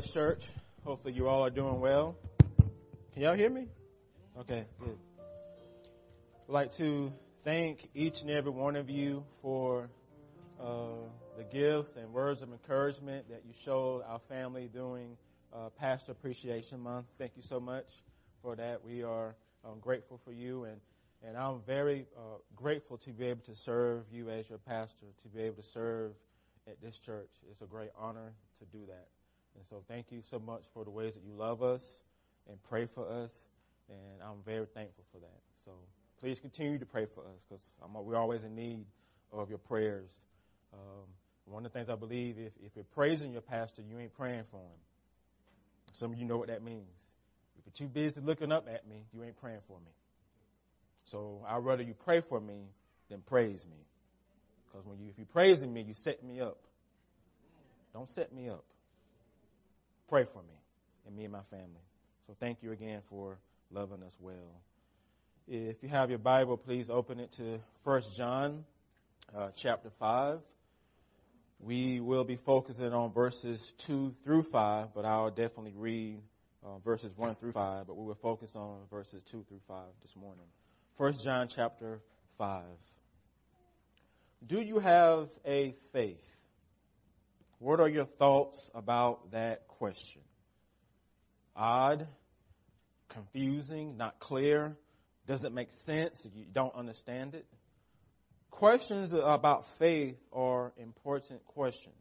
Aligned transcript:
Church. 0.00 0.48
Hopefully 0.84 1.14
you 1.14 1.28
all 1.28 1.44
are 1.44 1.50
doing 1.50 1.78
well. 1.78 2.16
Can 3.12 3.22
y'all 3.22 3.36
hear 3.36 3.48
me? 3.48 3.68
Okay, 4.36 4.64
good. 4.80 4.98
I'd 6.48 6.52
like 6.52 6.72
to 6.72 7.12
thank 7.44 7.88
each 7.94 8.20
and 8.22 8.30
every 8.30 8.50
one 8.50 8.74
of 8.74 8.90
you 8.90 9.24
for 9.40 9.88
uh, 10.60 10.86
the 11.38 11.44
gifts 11.44 11.92
and 11.96 12.12
words 12.12 12.42
of 12.42 12.50
encouragement 12.50 13.28
that 13.28 13.42
you 13.46 13.52
showed 13.64 14.02
our 14.08 14.18
family 14.28 14.68
during 14.72 15.16
uh, 15.54 15.68
Pastor 15.78 16.10
Appreciation 16.10 16.80
Month. 16.80 17.06
Thank 17.16 17.36
you 17.36 17.42
so 17.42 17.60
much 17.60 17.86
for 18.42 18.56
that. 18.56 18.84
We 18.84 19.04
are 19.04 19.36
um, 19.64 19.78
grateful 19.80 20.20
for 20.24 20.32
you, 20.32 20.64
and 20.64 20.80
and 21.26 21.36
I'm 21.36 21.60
very 21.66 22.06
uh, 22.16 22.38
grateful 22.56 22.98
to 22.98 23.10
be 23.10 23.26
able 23.26 23.44
to 23.44 23.54
serve 23.54 24.06
you 24.10 24.28
as 24.28 24.48
your 24.48 24.58
pastor, 24.58 25.06
to 25.22 25.28
be 25.28 25.42
able 25.42 25.62
to 25.62 25.68
serve 25.68 26.12
at 26.66 26.82
this 26.82 26.98
church. 26.98 27.30
It's 27.48 27.62
a 27.62 27.66
great 27.66 27.90
honor 27.96 28.32
to 28.58 28.64
do 28.76 28.84
that. 28.86 29.06
And 29.56 29.64
so 29.68 29.82
thank 29.88 30.10
you 30.10 30.22
so 30.28 30.38
much 30.38 30.64
for 30.72 30.84
the 30.84 30.90
ways 30.90 31.14
that 31.14 31.22
you 31.22 31.32
love 31.34 31.62
us 31.62 32.00
and 32.48 32.62
pray 32.68 32.86
for 32.86 33.08
us. 33.08 33.32
And 33.88 34.22
I'm 34.22 34.42
very 34.44 34.66
thankful 34.66 35.04
for 35.12 35.18
that. 35.18 35.40
So 35.64 35.72
please 36.20 36.40
continue 36.40 36.78
to 36.78 36.86
pray 36.86 37.06
for 37.06 37.20
us 37.20 37.40
because 37.48 37.62
we're 38.04 38.16
always 38.16 38.42
in 38.44 38.54
need 38.54 38.86
of 39.32 39.48
your 39.48 39.58
prayers. 39.58 40.10
Um, 40.72 41.06
one 41.46 41.66
of 41.66 41.72
the 41.72 41.78
things 41.78 41.90
I 41.90 41.94
believe, 41.94 42.38
if, 42.38 42.52
if 42.64 42.72
you're 42.74 42.84
praising 42.94 43.32
your 43.32 43.42
pastor, 43.42 43.82
you 43.82 43.98
ain't 43.98 44.14
praying 44.14 44.44
for 44.50 44.58
him. 44.58 44.78
Some 45.92 46.12
of 46.12 46.18
you 46.18 46.24
know 46.24 46.38
what 46.38 46.48
that 46.48 46.62
means. 46.62 46.88
If 47.58 47.66
you're 47.66 47.86
too 47.86 47.92
busy 47.92 48.20
looking 48.20 48.50
up 48.50 48.66
at 48.72 48.88
me, 48.88 49.04
you 49.12 49.22
ain't 49.22 49.40
praying 49.40 49.60
for 49.68 49.78
me. 49.78 49.92
So 51.04 51.44
I'd 51.46 51.64
rather 51.64 51.82
you 51.82 51.94
pray 51.94 52.20
for 52.20 52.40
me 52.40 52.62
than 53.10 53.20
praise 53.20 53.64
me. 53.66 53.76
Because 54.66 54.86
when 54.86 54.98
you, 54.98 55.08
if 55.10 55.18
you're 55.18 55.26
praising 55.26 55.72
me, 55.72 55.82
you 55.82 55.94
set 55.94 56.24
me 56.24 56.40
up. 56.40 56.58
Don't 57.92 58.08
set 58.08 58.32
me 58.32 58.48
up. 58.48 58.64
Pray 60.08 60.24
for 60.24 60.42
me 60.42 60.54
and 61.06 61.16
me 61.16 61.24
and 61.24 61.32
my 61.32 61.42
family. 61.50 61.80
So 62.26 62.34
thank 62.38 62.62
you 62.62 62.72
again 62.72 63.00
for 63.08 63.38
loving 63.70 64.02
us 64.02 64.14
well. 64.20 64.60
If 65.48 65.82
you 65.82 65.88
have 65.88 66.10
your 66.10 66.18
Bible, 66.18 66.58
please 66.58 66.90
open 66.90 67.18
it 67.20 67.32
to 67.32 67.58
1 67.84 68.02
John 68.14 68.64
uh, 69.34 69.48
chapter 69.56 69.88
5. 69.88 70.40
We 71.60 72.00
will 72.00 72.24
be 72.24 72.36
focusing 72.36 72.92
on 72.92 73.12
verses 73.12 73.72
2 73.78 74.14
through 74.22 74.42
5, 74.42 74.88
but 74.94 75.06
I'll 75.06 75.30
definitely 75.30 75.74
read 75.74 76.20
uh, 76.62 76.78
verses 76.84 77.16
1 77.16 77.36
through 77.36 77.52
5, 77.52 77.86
but 77.86 77.96
we 77.96 78.04
will 78.04 78.14
focus 78.14 78.54
on 78.54 78.80
verses 78.90 79.22
2 79.30 79.44
through 79.48 79.60
5 79.66 79.84
this 80.02 80.14
morning. 80.16 80.46
1 80.98 81.14
John 81.24 81.48
chapter 81.48 82.00
5. 82.36 82.62
Do 84.46 84.60
you 84.60 84.80
have 84.80 85.30
a 85.46 85.74
faith? 85.92 86.36
What 87.58 87.80
are 87.80 87.88
your 87.88 88.04
thoughts 88.04 88.70
about 88.74 89.30
that 89.30 89.66
question? 89.84 90.22
Odd, 91.54 92.06
confusing, 93.10 93.98
not 93.98 94.18
clear, 94.18 94.78
doesn't 95.26 95.54
make 95.54 95.70
sense, 95.72 96.26
you 96.34 96.46
don't 96.50 96.74
understand 96.74 97.34
it. 97.34 97.44
Questions 98.50 99.12
about 99.12 99.66
faith 99.78 100.16
are 100.32 100.72
important 100.78 101.44
questions. 101.44 101.94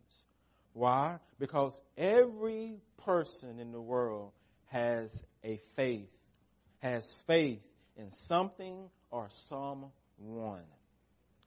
Why? 0.72 1.20
Because 1.40 1.78
every 1.98 2.78
person 3.04 3.60
in 3.60 3.74
the 3.74 3.82
world 3.82 4.32
has 4.68 5.22
a 5.44 5.60
faith, 5.76 6.08
has 6.80 7.12
faith 7.28 7.60
in 7.98 8.12
something 8.12 8.90
or 9.12 9.28
someone. 9.50 10.64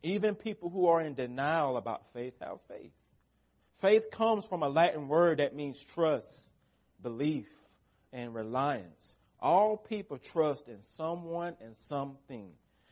Even 0.03 0.35
people 0.35 0.69
who 0.69 0.89
are 0.89 1.01
in 1.01 1.15
denial 1.15 1.79
about 1.79 2.03
faith 2.13 2.35
have 2.43 2.59
faith. 2.69 2.93
Faith 3.79 4.11
comes 4.11 4.45
from 4.47 4.63
a 4.63 4.69
Latin 4.69 5.09
word 5.09 5.39
that 5.39 5.55
means 5.55 5.83
trust, 5.95 6.31
belief, 7.03 7.47
and 8.13 8.35
reliance. 8.35 9.17
All 9.41 9.77
people 9.77 10.19
trust 10.19 10.69
in 10.69 10.83
someone 10.97 11.57
and 11.61 11.77
something. 11.77 12.51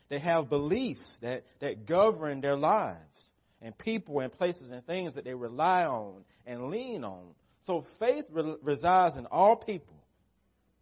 They 0.09 0.19
have 0.19 0.49
beliefs 0.49 1.17
that, 1.21 1.45
that 1.59 1.87
govern 1.87 2.41
their 2.41 2.55
lives 2.55 3.33
and 3.61 3.75
people 3.75 4.19
and 4.19 4.31
places 4.31 4.69
and 4.69 4.85
things 4.85 5.15
that 5.15 5.25
they 5.25 5.33
rely 5.33 5.85
on 5.85 6.23
and 6.45 6.69
lean 6.69 7.03
on. 7.03 7.33
So 7.65 7.81
faith 7.99 8.25
re- 8.31 8.55
resides 8.61 9.17
in 9.17 9.25
all 9.25 9.55
people. 9.55 9.95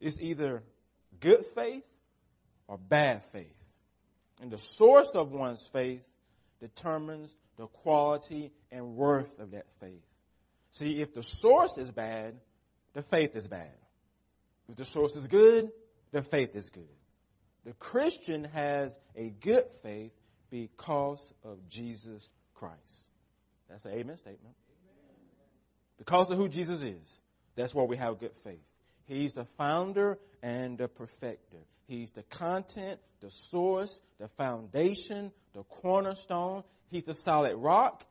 It's 0.02 0.20
either 0.20 0.64
good 1.22 1.46
faith 1.56 1.86
or 2.68 2.78
bad 2.78 3.24
faith. 3.32 3.56
And 4.42 4.52
the 4.52 4.58
source 4.58 5.12
of 5.16 5.32
one's 5.32 5.66
faith 5.72 6.04
determines 6.60 7.34
the 7.56 7.68
quality 7.68 8.52
and 8.74 8.96
worth 8.96 9.40
of 9.40 9.52
that 9.52 9.68
faith. 9.80 10.04
See, 10.72 11.00
if 11.00 11.14
the 11.14 11.24
source 11.24 11.78
is 11.78 11.92
bad, 11.92 12.36
the 12.94 13.04
faith 13.04 13.36
is 13.36 13.48
bad. 13.48 13.72
If 14.68 14.76
the 14.76 14.86
source 14.86 15.16
is 15.16 15.28
good, 15.28 15.70
the 16.12 16.24
faith 16.24 16.56
is 16.56 16.70
good. 16.70 16.88
The 17.66 17.74
Christian 17.74 18.46
has 18.46 18.98
a 19.16 19.30
good 19.30 19.66
faith 19.84 20.12
because 20.50 21.34
of 21.44 21.70
Jesus 21.70 22.30
Christ. 22.56 23.06
That's 23.70 23.86
an 23.86 23.94
amen 23.94 24.18
statement. 24.18 24.56
Because 25.98 26.30
of 26.32 26.38
who 26.38 26.50
Jesus 26.50 26.82
is, 26.82 27.22
that's 27.56 27.74
why 27.74 27.84
we 27.84 27.98
have 27.98 28.20
good 28.20 28.36
faith. 28.44 28.66
He's 29.06 29.34
the 29.34 29.46
founder 29.58 30.18
and 30.42 30.78
the 30.78 30.88
perfecter. 30.88 31.58
He's 31.88 32.12
the 32.12 32.24
content, 32.24 33.00
the 33.22 33.30
source, 33.30 34.00
the 34.20 34.28
foundation, 34.30 35.32
the 35.54 35.64
cornerstone. 35.64 36.64
He's 36.90 37.04
the 37.04 37.14
solid 37.14 37.56
rock 37.56 38.06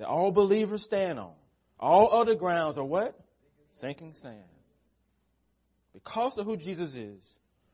that 0.00 0.08
all 0.08 0.32
believers 0.32 0.82
stand 0.82 1.18
on. 1.18 1.34
All 1.78 2.08
other 2.12 2.34
grounds 2.34 2.78
are 2.78 2.84
what? 2.84 3.14
Sinking 3.74 4.14
sand. 4.14 4.38
Because 5.92 6.38
of 6.38 6.46
who 6.46 6.56
Jesus 6.56 6.94
is, 6.94 7.22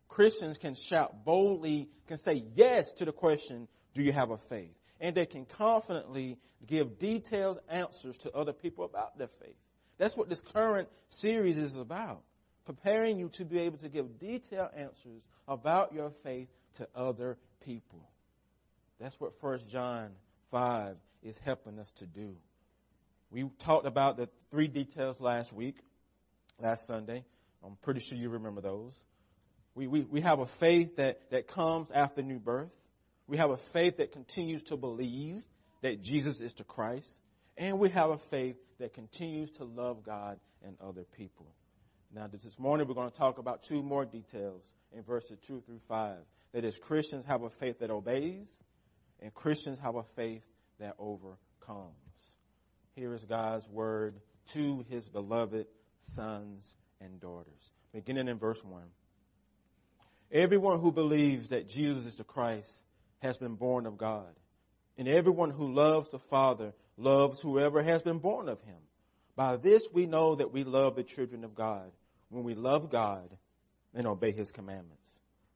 Christians 0.09 0.59
can 0.59 0.75
shout 0.75 1.25
boldly, 1.25 1.89
can 2.09 2.19
say 2.19 2.43
yes 2.57 2.93
to 2.95 3.05
the 3.05 3.13
question, 3.13 3.69
do 3.95 4.03
you 4.03 4.13
have 4.13 4.31
a 4.31 4.39
faith? 4.39 4.75
And 5.01 5.15
they 5.15 5.27
can 5.27 5.45
confidently 5.45 6.39
give 6.67 6.99
detailed 6.99 7.61
answers 7.69 8.17
to 8.19 8.33
other 8.33 8.53
people 8.53 8.85
about 8.85 9.17
their 9.17 9.29
faith. 9.29 9.57
That's 9.97 10.17
what 10.17 10.29
this 10.29 10.41
current 10.41 10.89
series 11.09 11.59
is 11.59 11.77
about 11.77 12.23
preparing 12.65 13.21
you 13.21 13.29
to 13.35 13.45
be 13.45 13.61
able 13.61 13.79
to 13.79 13.89
give 13.89 14.19
detailed 14.19 14.71
answers 14.77 15.23
about 15.47 15.95
your 15.95 16.11
faith 16.25 16.49
to 16.75 16.89
other 16.93 17.39
people. 17.65 18.11
That's 18.99 19.21
what 19.21 19.41
1 19.41 19.61
John 19.71 20.11
5 20.51 20.97
is 21.27 21.39
helping 21.45 21.79
us 21.79 21.91
to 21.99 22.07
do. 22.07 22.37
We 23.31 23.45
talked 23.59 23.87
about 23.87 24.17
the 24.17 24.29
three 24.51 24.69
details 24.69 25.21
last 25.21 25.53
week, 25.53 25.77
last 26.61 26.87
Sunday. 26.87 27.25
I'm 27.65 27.77
pretty 27.83 28.01
sure 28.01 28.17
you 28.17 28.31
remember 28.31 28.61
those. 28.61 28.95
We, 29.75 29.89
we, 29.89 30.03
we 30.03 30.21
have 30.21 30.39
a 30.39 30.47
faith 30.47 30.97
that, 30.97 31.31
that 31.31 31.49
comes 31.49 31.91
after 31.91 32.23
new 32.23 32.39
birth. 32.39 32.71
We 33.27 33.37
have 33.39 33.51
a 33.51 33.57
faith 33.57 33.97
that 33.97 34.13
continues 34.13 34.63
to 34.65 34.77
believe 34.77 35.45
that 35.83 36.01
Jesus 36.01 36.41
is 36.41 36.55
the 36.55 36.65
Christ. 36.65 37.21
And 37.57 37.79
we 37.79 37.91
have 37.91 38.11
a 38.11 38.19
faith 38.19 38.57
that 38.79 38.95
continues 38.95 39.51
to 39.53 39.65
love 39.65 40.05
God 40.05 40.39
and 40.65 40.77
other 40.81 41.05
people. 41.17 41.47
Now, 42.15 42.29
this 42.29 42.59
morning 42.59 42.87
we're 42.87 42.95
going 42.95 43.11
to 43.11 43.17
talk 43.17 43.39
about 43.39 43.65
two 43.65 43.83
more 43.83 44.05
details 44.05 44.63
in 44.93 45.03
verses 45.03 45.39
2 45.47 45.63
through 45.67 45.81
5. 45.89 46.17
That 46.53 46.65
is, 46.65 46.79
Christians 46.79 47.27
have 47.27 47.43
a 47.43 47.51
faith 47.51 47.81
that 47.81 47.91
obeys, 47.91 48.49
and 49.21 49.35
Christians 49.35 49.79
have 49.81 49.97
a 49.97 50.05
faith 50.15 50.45
that 50.81 50.95
overcomes. 50.99 51.95
Here 52.95 53.15
is 53.15 53.25
God's 53.25 53.69
word 53.69 54.15
to 54.53 54.85
his 54.89 55.09
beloved 55.09 55.67
sons 56.01 56.75
and 57.01 57.21
daughters. 57.21 57.71
Beginning 57.93 58.29
in 58.29 58.39
verse 58.39 58.63
1. 58.63 58.83
Everyone 60.33 60.81
who 60.81 60.93
believes 60.93 61.51
that 61.51 61.69
Jesus 61.69 62.05
is 62.05 62.17
the 62.17 62.25
Christ 62.25 62.83
has 63.21 63.37
been 63.39 63.55
born 63.55 63.87
of 63.87 63.97
God. 63.97 64.35
And 64.99 65.09
everyone 65.09 65.51
who 65.51 65.73
loves 65.73 66.11
the 66.11 66.19
Father 66.19 66.73
loves 66.97 67.41
whoever 67.41 67.83
has 67.83 68.03
been 68.03 68.19
born 68.19 68.49
of 68.49 68.61
him. 68.63 68.77
By 69.37 69.57
this 69.57 69.87
we 69.93 70.07
know 70.07 70.35
that 70.37 70.53
we 70.53 70.65
love 70.65 70.97
the 70.97 71.03
children 71.03 71.45
of 71.45 71.55
God 71.55 71.93
when 72.31 72.45
we 72.45 72.55
love 72.55 72.91
God 72.91 73.29
and 73.95 74.07
obey 74.07 74.33
His 74.33 74.53
commandments. 74.53 75.09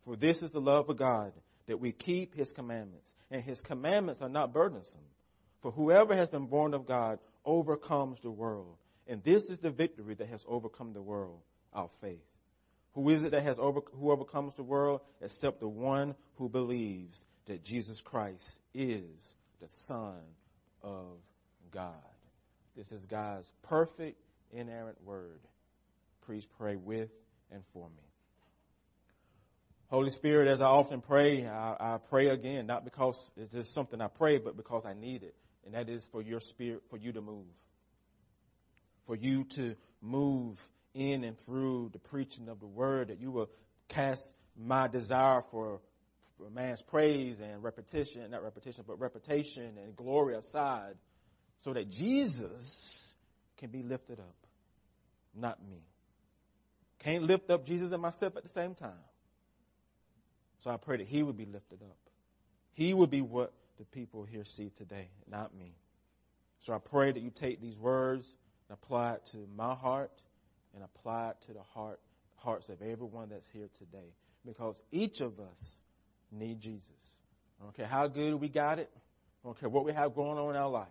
For 0.05 0.17
this 0.17 0.43
is 0.43 0.51
the 0.51 0.61
love 0.61 0.89
of 0.89 0.97
God, 0.97 1.33
that 1.67 1.79
we 1.79 1.93
keep 1.93 2.35
His 2.35 2.53
commandments. 2.53 3.13
And 3.31 3.43
His 3.43 3.61
commandments 3.61 4.23
are 4.23 4.29
not 4.29 4.53
burdensome. 4.53 5.03
For 5.61 5.71
whoever 5.71 6.15
has 6.15 6.29
been 6.29 6.47
born 6.47 6.75
of 6.75 6.87
God 6.87 7.19
overcomes 7.45 8.21
the 8.21 8.31
world. 8.31 8.77
And 9.07 9.23
this 9.23 9.51
is 9.51 9.59
the 9.59 9.71
victory 9.71 10.15
that 10.15 10.29
has 10.29 10.45
overcome 10.49 10.93
the 10.93 11.03
world, 11.03 11.41
our 11.73 11.89
faith. 12.01 12.25
Who 12.95 13.09
is 13.11 13.23
it 13.23 13.31
that 13.31 13.43
has 13.43 13.59
over, 13.59 13.81
who 13.99 14.11
overcomes 14.11 14.55
the 14.55 14.63
world 14.63 15.01
except 15.21 15.61
the 15.61 15.69
one 15.69 16.15
who 16.37 16.49
believes 16.49 17.25
that 17.47 17.65
Jesus 17.65 18.01
Christ 18.01 18.59
is 18.75 19.03
the 19.61 19.69
Son 19.69 20.19
of 20.83 21.19
God? 21.71 21.95
This 22.77 22.91
is 22.91 23.05
God's 23.07 23.51
perfect, 23.63 24.19
inerrant 24.53 24.97
word 25.05 25.41
please 26.31 26.47
pray 26.59 26.77
with 26.77 27.11
and 27.51 27.61
for 27.73 27.89
me. 27.89 28.10
Holy 29.91 30.11
Spirit, 30.11 30.47
as 30.47 30.61
I 30.61 30.67
often 30.67 31.01
pray, 31.01 31.45
I, 31.45 31.75
I, 31.81 31.99
pray 31.99 32.29
again, 32.29 32.67
not 32.67 32.85
because 32.85 33.17
it's 33.37 33.53
just 33.53 33.75
something 33.75 34.01
I 34.01 34.07
pray, 34.07 34.39
but 34.39 34.57
because 34.57 34.87
I 34.87 34.95
need 34.95 35.25
it. 35.25 35.35
And 35.67 35.75
that 35.75 35.89
is 35.89 36.07
for 36.13 36.23
your 36.23 36.39
spirit, 36.39 36.83
for 36.91 36.97
you 36.97 37.11
to 37.13 37.21
move. 37.21 37.47
For 39.07 39.17
you 39.17 39.43
to 39.57 39.75
move 40.01 40.65
in 40.95 41.25
and 41.25 41.37
through 41.37 41.91
the 41.93 41.99
preaching 41.99 42.49
of 42.49 42.61
the 42.61 42.69
word, 42.69 43.09
that 43.09 43.21
you 43.21 43.33
will 43.33 43.51
cast 43.89 44.33
my 44.57 44.87
desire 44.87 45.43
for, 45.51 45.81
for 46.39 46.49
man's 46.51 46.83
praise 46.83 47.41
and 47.41 47.61
repetition, 47.61 48.31
not 48.31 48.45
repetition, 48.45 48.85
but 48.87 49.01
reputation 49.01 49.77
and 49.77 49.97
glory 49.97 50.37
aside, 50.37 50.95
so 51.65 51.73
that 51.73 51.91
Jesus 51.91 53.13
can 53.57 53.71
be 53.71 53.83
lifted 53.83 54.21
up, 54.21 54.37
not 55.35 55.59
me. 55.69 55.83
Can't 57.01 57.25
lift 57.25 57.51
up 57.51 57.67
Jesus 57.67 57.91
and 57.91 58.01
myself 58.01 58.37
at 58.37 58.45
the 58.45 58.49
same 58.49 58.77
time. 58.77 58.93
So 60.63 60.71
I 60.71 60.77
pray 60.77 60.99
that 60.99 61.07
he 61.07 61.23
would 61.23 61.37
be 61.37 61.47
lifted 61.47 61.83
up. 61.83 61.97
He 62.73 62.95
would 62.95 63.11
be 63.11 63.23
what 63.23 63.53
the 63.79 63.85
people 63.85 64.25
here 64.25 64.45
see 64.45 64.71
today, 64.77 65.09
not 65.31 65.55
me. 65.55 65.75
So 66.61 66.75
I 66.75 66.79
pray 66.79 67.13
that 67.13 67.21
you 67.21 67.31
take 67.31 67.61
these 67.61 67.79
words 67.79 68.35
and 68.69 68.79
apply 68.83 69.15
it 69.15 69.27
to 69.33 69.39
my 69.57 69.75
heart 69.75 70.13
and 70.75 70.85
apply 70.85 71.31
it 71.31 71.37
to 71.47 71.55
the 71.55 71.63
heart, 71.75 71.99
hearts 72.37 72.69
of 72.69 72.83
everyone 72.83 73.31
that's 73.31 73.49
here 73.49 73.69
today. 73.79 74.13
Because 74.47 74.77
each 74.93 75.21
of 75.21 75.41
us 75.41 75.77
need 76.31 76.61
Jesus. 76.61 76.85
I 77.61 77.65
don't 77.65 77.75
care 77.75 77.87
how 77.87 78.07
good 78.07 78.35
we 78.35 78.49
got 78.49 78.79
it. 78.79 78.91
I 79.43 79.49
don't 79.49 79.59
care 79.59 79.69
what 79.69 79.85
we 79.85 79.93
have 79.93 80.15
going 80.15 80.39
on 80.39 80.51
in 80.51 80.61
our 80.61 80.69
life. 80.69 80.89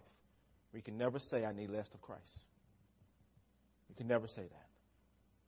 We 0.73 0.81
can 0.81 0.97
never 0.97 1.19
say, 1.19 1.45
I 1.45 1.51
need 1.51 1.69
less 1.69 1.87
of 1.93 2.01
Christ. 2.01 2.43
We 3.87 3.95
can 3.95 4.07
never 4.07 4.27
say 4.27 4.43
that. 4.43 4.67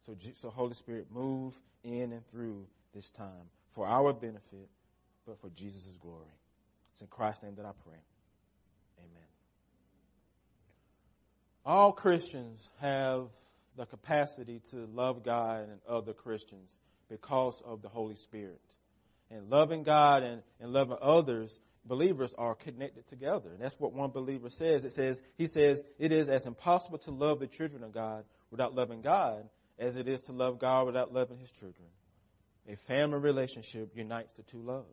So, 0.05 0.15
so 0.37 0.49
Holy 0.49 0.73
Spirit, 0.73 1.07
move 1.11 1.59
in 1.83 2.11
and 2.11 2.27
through 2.31 2.65
this 2.93 3.09
time 3.11 3.49
for 3.71 3.87
our 3.87 4.13
benefit, 4.13 4.69
but 5.25 5.39
for 5.39 5.49
Jesus' 5.49 5.97
glory. 6.01 6.25
It's 6.93 7.01
in 7.01 7.07
Christ's 7.07 7.43
name 7.43 7.55
that 7.55 7.65
I 7.65 7.71
pray. 7.83 7.99
Amen. 8.99 9.27
All 11.65 11.91
Christians 11.91 12.69
have 12.79 13.27
the 13.77 13.85
capacity 13.85 14.61
to 14.71 14.87
love 14.93 15.23
God 15.23 15.69
and 15.69 15.79
other 15.87 16.13
Christians 16.13 16.79
because 17.09 17.61
of 17.65 17.81
the 17.81 17.89
Holy 17.89 18.15
Spirit. 18.15 18.61
And 19.29 19.49
loving 19.49 19.83
God 19.83 20.23
and, 20.23 20.41
and 20.59 20.73
loving 20.73 20.97
others, 21.01 21.57
believers 21.85 22.33
are 22.37 22.53
connected 22.53 23.07
together. 23.07 23.49
And 23.49 23.61
that's 23.61 23.79
what 23.79 23.93
one 23.93 24.09
believer 24.09 24.49
says. 24.49 24.83
It 24.83 24.91
says, 24.91 25.21
he 25.37 25.47
says, 25.47 25.83
it 25.97 26.11
is 26.11 26.27
as 26.27 26.45
impossible 26.45 26.97
to 26.99 27.11
love 27.11 27.39
the 27.39 27.47
children 27.47 27.83
of 27.83 27.93
God 27.93 28.25
without 28.49 28.75
loving 28.75 29.01
God 29.01 29.47
as 29.79 29.95
it 29.95 30.07
is 30.07 30.21
to 30.23 30.33
love 30.33 30.59
God 30.59 30.85
without 30.85 31.13
loving 31.13 31.37
his 31.37 31.49
children. 31.51 31.87
A 32.67 32.75
family 32.75 33.19
relationship 33.19 33.91
unites 33.95 34.33
the 34.35 34.43
two 34.43 34.61
loves. 34.61 34.87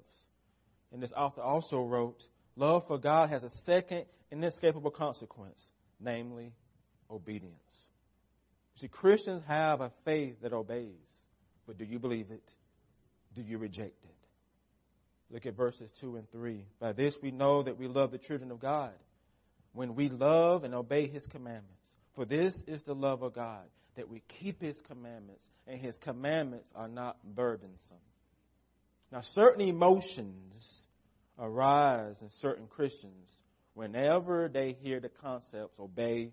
And 0.93 1.03
this 1.03 1.13
author 1.13 1.43
also 1.43 1.83
wrote, 1.83 2.27
love 2.57 2.87
for 2.87 2.99
God 2.99 3.31
has 3.31 3.45
a 3.45 3.51
second 3.51 4.07
inescapable 4.31 4.91
consequence, 4.91 5.71
namely 6.01 6.53
obedience. 7.11 7.55
See, 8.77 8.89
Christians 8.89 9.43
have 9.47 9.81
a 9.81 9.91
faith 10.05 10.41
that 10.43 10.53
obeys, 10.53 10.93
but 11.67 11.79
do 11.79 11.85
you 11.85 11.99
believe 11.99 12.31
it? 12.31 12.55
Do 13.35 13.43
you 13.43 13.59
reject 13.59 14.05
it? 14.05 14.15
Look 15.31 15.47
at 15.47 15.57
verses 15.57 15.91
2 16.01 16.17
and 16.17 16.31
3. 16.31 16.65
By 16.81 16.93
this 16.93 17.21
we 17.21 17.31
know 17.31 17.63
that 17.63 17.79
we 17.79 17.87
love 17.87 18.13
the 18.13 18.19
children 18.19 18.51
of 18.51 18.61
God 18.61 18.93
when 19.73 19.95
we 19.95 20.09
love 20.09 20.65
and 20.65 20.75
obey 20.75 21.07
his 21.07 21.27
commandments. 21.27 21.95
For 22.15 22.25
this 22.25 22.63
is 22.67 22.83
the 22.83 22.95
love 22.95 23.23
of 23.23 23.35
God, 23.35 23.65
that 23.99 24.09
we 24.09 24.23
keep 24.29 24.63
his 24.63 24.81
commandments, 24.81 25.49
and 25.67 25.81
his 25.81 25.99
commandments 25.99 26.71
are 26.73 26.87
not 26.87 27.17
burdensome. 27.25 27.99
Now, 29.11 29.23
certain 29.23 29.61
emotions 29.61 30.87
arise 31.37 32.23
in 32.23 32.31
certain 32.31 32.69
Christians 32.69 33.41
whenever 33.75 34.49
they 34.49 34.77
hear 34.81 35.01
the 35.01 35.09
concepts 35.09 35.81
obey, 35.81 36.31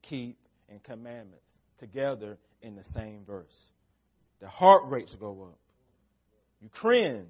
keep, 0.00 0.38
and 0.70 0.82
commandments 0.82 1.44
together 1.78 2.38
in 2.62 2.74
the 2.74 2.84
same 2.84 3.24
verse. 3.26 3.68
The 4.40 4.48
heart 4.48 4.84
rates 4.86 5.14
go 5.14 5.42
up. 5.42 5.58
You 6.62 6.70
cringe. 6.70 7.28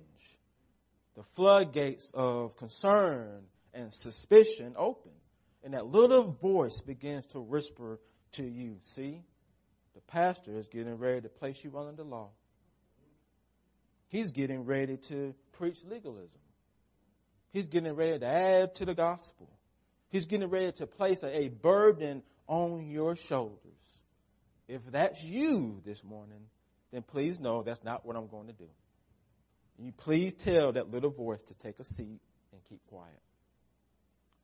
The 1.16 1.24
floodgates 1.34 2.12
of 2.14 2.56
concern 2.56 3.42
and 3.72 3.92
suspicion 3.92 4.74
open. 4.76 5.10
And 5.64 5.74
that 5.74 5.86
little 5.86 6.30
voice 6.30 6.80
begins 6.80 7.26
to 7.26 7.40
whisper 7.40 7.98
to 8.32 8.44
you, 8.44 8.76
see, 8.82 9.22
pastor 10.06 10.56
is 10.58 10.66
getting 10.68 10.96
ready 10.98 11.22
to 11.22 11.28
place 11.28 11.58
you 11.62 11.76
under 11.76 11.92
the 11.92 12.04
law. 12.04 12.30
He's 14.08 14.30
getting 14.30 14.64
ready 14.64 14.96
to 15.08 15.34
preach 15.52 15.78
legalism. 15.84 16.40
He's 17.52 17.66
getting 17.66 17.94
ready 17.94 18.18
to 18.18 18.26
add 18.26 18.74
to 18.76 18.84
the 18.84 18.94
gospel. 18.94 19.48
He's 20.10 20.26
getting 20.26 20.48
ready 20.48 20.72
to 20.72 20.86
place 20.86 21.22
a, 21.22 21.44
a 21.44 21.48
burden 21.48 22.22
on 22.46 22.86
your 22.86 23.16
shoulders. 23.16 23.58
If 24.68 24.80
that's 24.90 25.22
you 25.22 25.80
this 25.84 26.02
morning, 26.04 26.46
then 26.92 27.02
please 27.02 27.40
know 27.40 27.62
that's 27.62 27.82
not 27.84 28.06
what 28.06 28.16
I'm 28.16 28.28
going 28.28 28.46
to 28.46 28.52
do. 28.52 28.68
You 29.78 29.92
please 29.92 30.34
tell 30.34 30.72
that 30.72 30.90
little 30.90 31.10
voice 31.10 31.42
to 31.42 31.54
take 31.54 31.78
a 31.80 31.84
seat 31.84 32.20
and 32.52 32.60
keep 32.68 32.80
quiet. 32.88 33.20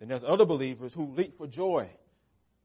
Then 0.00 0.08
there's 0.08 0.24
other 0.24 0.44
believers 0.44 0.92
who 0.92 1.12
leap 1.12 1.36
for 1.38 1.46
joy 1.46 1.88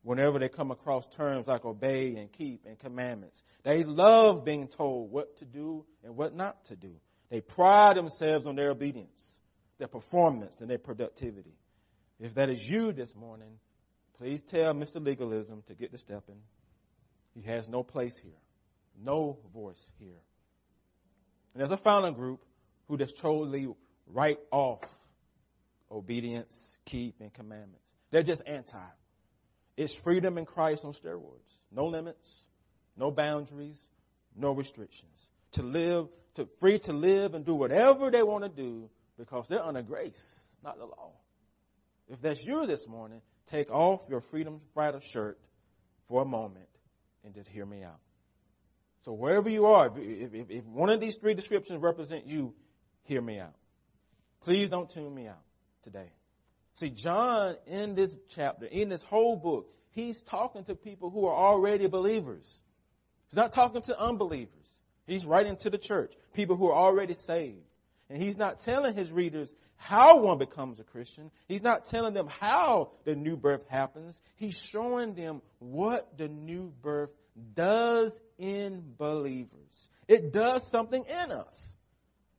whenever 0.05 0.37
they 0.37 0.47
come 0.47 0.69
across 0.69 1.07
terms 1.15 1.47
like 1.47 1.65
obey 1.65 2.15
and 2.15 2.31
keep 2.31 2.63
and 2.67 2.77
commandments. 2.77 3.43
They 3.63 3.83
love 3.83 4.45
being 4.45 4.67
told 4.67 5.11
what 5.11 5.37
to 5.37 5.45
do 5.45 5.83
and 6.03 6.15
what 6.15 6.35
not 6.35 6.63
to 6.65 6.75
do. 6.75 6.91
They 7.31 7.41
pride 7.41 7.97
themselves 7.97 8.45
on 8.45 8.55
their 8.55 8.69
obedience, 8.69 9.39
their 9.79 9.87
performance, 9.87 10.61
and 10.61 10.69
their 10.69 10.77
productivity. 10.77 11.55
If 12.19 12.35
that 12.35 12.51
is 12.51 12.69
you 12.69 12.91
this 12.91 13.15
morning, 13.15 13.57
please 14.19 14.43
tell 14.43 14.75
Mr. 14.75 15.03
Legalism 15.03 15.63
to 15.67 15.73
get 15.73 15.91
to 15.91 15.97
stepping. 15.97 16.37
He 17.33 17.41
has 17.41 17.67
no 17.67 17.81
place 17.81 18.15
here, 18.15 18.31
no 19.03 19.39
voice 19.55 19.89
here. 19.97 20.21
And 21.55 21.61
there's 21.61 21.71
a 21.71 21.77
final 21.77 22.11
group 22.11 22.45
who 22.87 22.97
just 22.99 23.17
totally 23.17 23.67
write 24.05 24.37
off 24.51 24.81
obedience, 25.91 26.77
keep, 26.85 27.15
and 27.21 27.33
commandments. 27.33 27.81
They're 28.11 28.21
just 28.21 28.43
anti. 28.45 28.77
It's 29.77 29.93
freedom 29.93 30.37
in 30.37 30.45
Christ 30.45 30.85
on 30.85 30.93
steroids. 30.93 31.59
No 31.71 31.87
limits, 31.87 32.45
no 32.95 33.11
boundaries, 33.11 33.87
no 34.35 34.51
restrictions. 34.51 35.29
To 35.53 35.63
live, 35.63 36.07
to 36.35 36.47
free 36.59 36.79
to 36.79 36.93
live 36.93 37.33
and 37.33 37.45
do 37.45 37.55
whatever 37.55 38.09
they 38.11 38.23
want 38.23 38.43
to 38.43 38.49
do 38.49 38.89
because 39.17 39.47
they're 39.47 39.63
under 39.63 39.81
grace, 39.81 40.39
not 40.63 40.77
the 40.77 40.85
law. 40.85 41.11
If 42.07 42.21
that's 42.21 42.43
you 42.43 42.65
this 42.67 42.87
morning, 42.87 43.21
take 43.47 43.69
off 43.71 44.01
your 44.09 44.21
freedom 44.21 44.61
fighter 44.73 45.01
shirt 45.01 45.39
for 46.07 46.21
a 46.21 46.25
moment 46.25 46.67
and 47.23 47.33
just 47.33 47.49
hear 47.49 47.65
me 47.65 47.83
out. 47.83 47.99
So 49.03 49.13
wherever 49.13 49.49
you 49.49 49.67
are, 49.67 49.87
if, 49.97 50.33
if, 50.33 50.49
if 50.49 50.65
one 50.65 50.89
of 50.89 50.99
these 50.99 51.15
three 51.17 51.33
descriptions 51.33 51.81
represent 51.81 52.27
you, 52.27 52.53
hear 53.03 53.21
me 53.21 53.39
out. 53.39 53.53
Please 54.43 54.69
don't 54.69 54.89
tune 54.89 55.13
me 55.13 55.27
out 55.27 55.41
today. 55.83 56.11
See, 56.75 56.89
John 56.89 57.55
in 57.67 57.95
this 57.95 58.15
chapter, 58.29 58.65
in 58.65 58.89
this 58.89 59.03
whole 59.03 59.37
book, 59.37 59.69
he's 59.91 60.21
talking 60.23 60.63
to 60.65 60.75
people 60.75 61.09
who 61.09 61.25
are 61.25 61.35
already 61.35 61.87
believers. 61.87 62.59
He's 63.29 63.37
not 63.37 63.53
talking 63.53 63.81
to 63.83 63.99
unbelievers. 63.99 64.51
He's 65.07 65.25
writing 65.25 65.55
to 65.57 65.69
the 65.69 65.77
church, 65.77 66.13
people 66.33 66.55
who 66.55 66.67
are 66.67 66.75
already 66.75 67.13
saved. 67.13 67.63
And 68.09 68.21
he's 68.21 68.37
not 68.37 68.59
telling 68.59 68.93
his 68.95 69.11
readers 69.11 69.53
how 69.77 70.19
one 70.19 70.37
becomes 70.37 70.79
a 70.79 70.83
Christian. 70.83 71.31
He's 71.47 71.63
not 71.63 71.85
telling 71.85 72.13
them 72.13 72.27
how 72.27 72.91
the 73.03 73.15
new 73.15 73.37
birth 73.37 73.67
happens. 73.67 74.19
He's 74.35 74.55
showing 74.55 75.13
them 75.15 75.41
what 75.59 76.17
the 76.17 76.27
new 76.27 76.73
birth 76.81 77.11
does 77.55 78.19
in 78.37 78.83
believers. 78.97 79.89
It 80.07 80.33
does 80.33 80.69
something 80.69 81.03
in 81.05 81.31
us. 81.31 81.73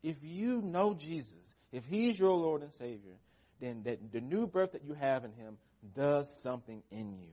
If 0.03 0.17
you 0.23 0.61
know 0.63 0.95
Jesus, 0.95 1.35
if 1.73 1.85
he's 1.87 2.19
your 2.19 2.35
Lord 2.37 2.63
and 2.63 2.73
Savior, 2.73 3.15
then 3.61 3.83
that 3.85 4.13
the 4.13 4.21
new 4.21 4.47
birth 4.47 4.73
that 4.73 4.85
you 4.85 4.95
have 4.95 5.25
in 5.25 5.33
him 5.33 5.57
does 5.95 6.43
something 6.43 6.83
in 6.91 7.15
you. 7.19 7.29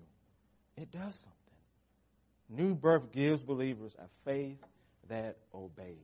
It 0.78 0.92
does 0.92 1.16
something. 1.16 1.34
New 2.50 2.76
birth 2.76 3.12
gives 3.12 3.44
believers 3.44 3.96
a 4.00 4.08
faith 4.26 4.60
that 5.10 5.38
obeys. 5.54 5.98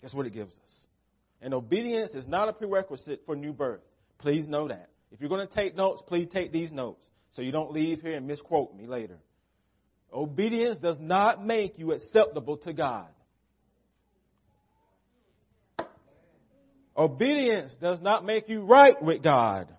That's 0.00 0.14
what 0.14 0.26
it 0.26 0.32
gives 0.32 0.54
us. 0.54 0.86
And 1.40 1.54
obedience 1.54 2.14
is 2.14 2.26
not 2.26 2.48
a 2.48 2.52
prerequisite 2.52 3.24
for 3.26 3.36
new 3.36 3.52
birth. 3.52 3.82
Please 4.18 4.48
know 4.48 4.68
that. 4.68 4.88
If 5.12 5.20
you're 5.20 5.28
going 5.28 5.46
to 5.46 5.52
take 5.52 5.76
notes, 5.76 6.02
please 6.06 6.28
take 6.28 6.52
these 6.52 6.72
notes 6.72 7.00
so 7.30 7.42
you 7.42 7.52
don't 7.52 7.72
leave 7.72 8.02
here 8.02 8.16
and 8.16 8.26
misquote 8.26 8.74
me 8.74 8.86
later. 8.86 9.18
Obedience 10.12 10.78
does 10.78 11.00
not 11.00 11.44
make 11.44 11.78
you 11.78 11.92
acceptable 11.92 12.56
to 12.58 12.72
God. 12.72 13.08
Obedience 16.98 17.76
does 17.76 18.00
not 18.02 18.24
make 18.24 18.48
you 18.48 18.62
right 18.62 19.00
with 19.00 19.22
God. 19.22 19.72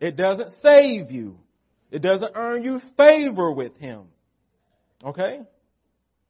It 0.00 0.16
doesn't 0.16 0.50
save 0.50 1.12
you. 1.12 1.38
It 1.92 2.02
doesn't 2.02 2.32
earn 2.34 2.64
you 2.64 2.80
favor 2.80 3.52
with 3.52 3.78
Him. 3.78 4.08
Okay? 5.04 5.42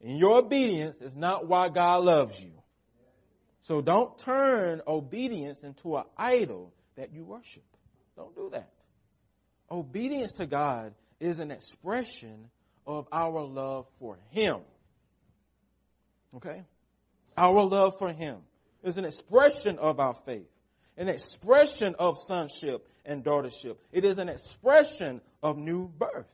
And 0.02 0.18
your 0.18 0.36
obedience 0.36 1.00
is 1.00 1.16
not 1.16 1.48
why 1.48 1.70
God 1.70 2.04
loves 2.04 2.38
you. 2.38 2.52
So 3.62 3.80
don't 3.80 4.18
turn 4.18 4.82
obedience 4.86 5.62
into 5.62 5.96
an 5.96 6.04
idol 6.18 6.74
that 6.96 7.14
you 7.14 7.24
worship. 7.24 7.64
Don't 8.14 8.36
do 8.36 8.50
that. 8.52 8.68
Obedience 9.70 10.32
to 10.32 10.44
God 10.44 10.92
is 11.18 11.38
an 11.38 11.50
expression 11.50 12.50
of 12.86 13.08
our 13.10 13.42
love 13.42 13.86
for 13.98 14.18
Him. 14.32 14.58
Okay? 16.36 16.62
Our 17.38 17.64
love 17.64 17.98
for 17.98 18.12
Him 18.12 18.42
is 18.84 18.96
an 18.96 19.04
expression 19.04 19.78
of 19.78 19.98
our 19.98 20.14
faith, 20.26 20.48
an 20.96 21.08
expression 21.08 21.96
of 21.98 22.18
sonship 22.26 22.86
and 23.04 23.24
daughtership. 23.24 23.76
It 23.90 24.04
is 24.04 24.18
an 24.18 24.28
expression 24.28 25.20
of 25.42 25.56
new 25.56 25.88
birth. 25.88 26.26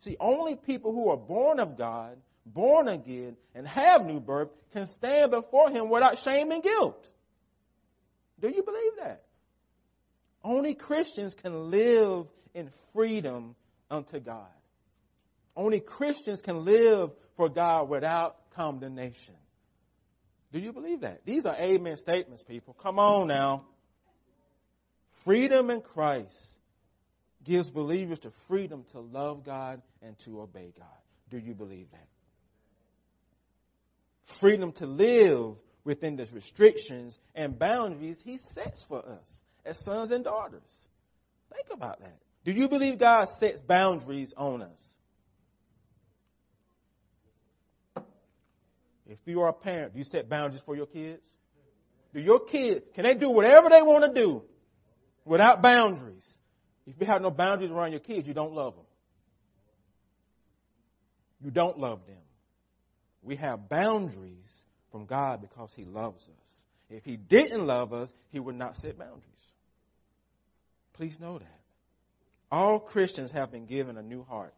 See, 0.00 0.16
only 0.18 0.56
people 0.56 0.92
who 0.92 1.10
are 1.10 1.16
born 1.16 1.60
of 1.60 1.76
God, 1.76 2.16
born 2.44 2.88
again, 2.88 3.36
and 3.54 3.66
have 3.66 4.04
new 4.04 4.20
birth 4.20 4.50
can 4.72 4.86
stand 4.86 5.30
before 5.30 5.70
Him 5.70 5.88
without 5.88 6.18
shame 6.18 6.50
and 6.50 6.62
guilt. 6.62 7.10
Do 8.40 8.48
you 8.48 8.62
believe 8.62 8.92
that? 9.02 9.22
Only 10.44 10.74
Christians 10.74 11.34
can 11.34 11.70
live 11.70 12.26
in 12.54 12.70
freedom 12.92 13.56
unto 13.90 14.20
God. 14.20 14.46
Only 15.56 15.80
Christians 15.80 16.40
can 16.40 16.64
live 16.64 17.10
for 17.36 17.48
God 17.48 17.88
without 17.88 18.36
condemnation. 18.54 19.34
Do 20.56 20.62
you 20.62 20.72
believe 20.72 21.02
that? 21.02 21.20
These 21.26 21.44
are 21.44 21.54
amen 21.54 21.98
statements, 21.98 22.42
people. 22.42 22.72
Come 22.72 22.98
on 22.98 23.28
now. 23.28 23.66
Freedom 25.22 25.68
in 25.68 25.82
Christ 25.82 26.54
gives 27.44 27.68
believers 27.68 28.20
the 28.20 28.30
freedom 28.30 28.82
to 28.92 29.00
love 29.00 29.44
God 29.44 29.82
and 30.00 30.18
to 30.20 30.40
obey 30.40 30.72
God. 30.78 30.88
Do 31.28 31.36
you 31.36 31.52
believe 31.52 31.90
that? 31.90 32.08
Freedom 34.24 34.72
to 34.72 34.86
live 34.86 35.56
within 35.84 36.16
the 36.16 36.26
restrictions 36.32 37.18
and 37.34 37.58
boundaries 37.58 38.22
He 38.22 38.38
sets 38.38 38.82
for 38.82 39.06
us 39.06 39.42
as 39.66 39.84
sons 39.84 40.10
and 40.10 40.24
daughters. 40.24 40.88
Think 41.52 41.66
about 41.70 42.00
that. 42.00 42.16
Do 42.44 42.52
you 42.52 42.66
believe 42.70 42.96
God 42.96 43.26
sets 43.26 43.60
boundaries 43.60 44.32
on 44.34 44.62
us? 44.62 44.95
If 49.08 49.18
you 49.24 49.40
are 49.42 49.48
a 49.48 49.52
parent, 49.52 49.92
do 49.92 49.98
you 49.98 50.04
set 50.04 50.28
boundaries 50.28 50.62
for 50.64 50.74
your 50.74 50.86
kids? 50.86 51.22
Do 52.12 52.20
your 52.20 52.40
kids, 52.40 52.84
can 52.94 53.04
they 53.04 53.14
do 53.14 53.30
whatever 53.30 53.68
they 53.68 53.82
want 53.82 54.04
to 54.04 54.20
do 54.20 54.42
without 55.24 55.62
boundaries? 55.62 56.38
If 56.86 56.94
you 57.00 57.06
have 57.06 57.22
no 57.22 57.30
boundaries 57.30 57.70
around 57.70 57.92
your 57.92 58.00
kids, 58.00 58.26
you 58.26 58.34
don't 58.34 58.52
love 58.54 58.74
them. 58.74 58.84
You 61.44 61.50
don't 61.50 61.78
love 61.78 62.06
them. 62.06 62.16
We 63.22 63.36
have 63.36 63.68
boundaries 63.68 64.64
from 64.90 65.06
God 65.06 65.40
because 65.40 65.74
He 65.74 65.84
loves 65.84 66.28
us. 66.40 66.64
If 66.88 67.04
He 67.04 67.16
didn't 67.16 67.66
love 67.66 67.92
us, 67.92 68.12
He 68.30 68.40
would 68.40 68.54
not 68.54 68.76
set 68.76 68.98
boundaries. 68.98 69.22
Please 70.94 71.20
know 71.20 71.38
that. 71.38 71.60
All 72.50 72.78
Christians 72.78 73.32
have 73.32 73.50
been 73.50 73.66
given 73.66 73.96
a 73.96 74.02
new 74.02 74.24
heart. 74.24 74.54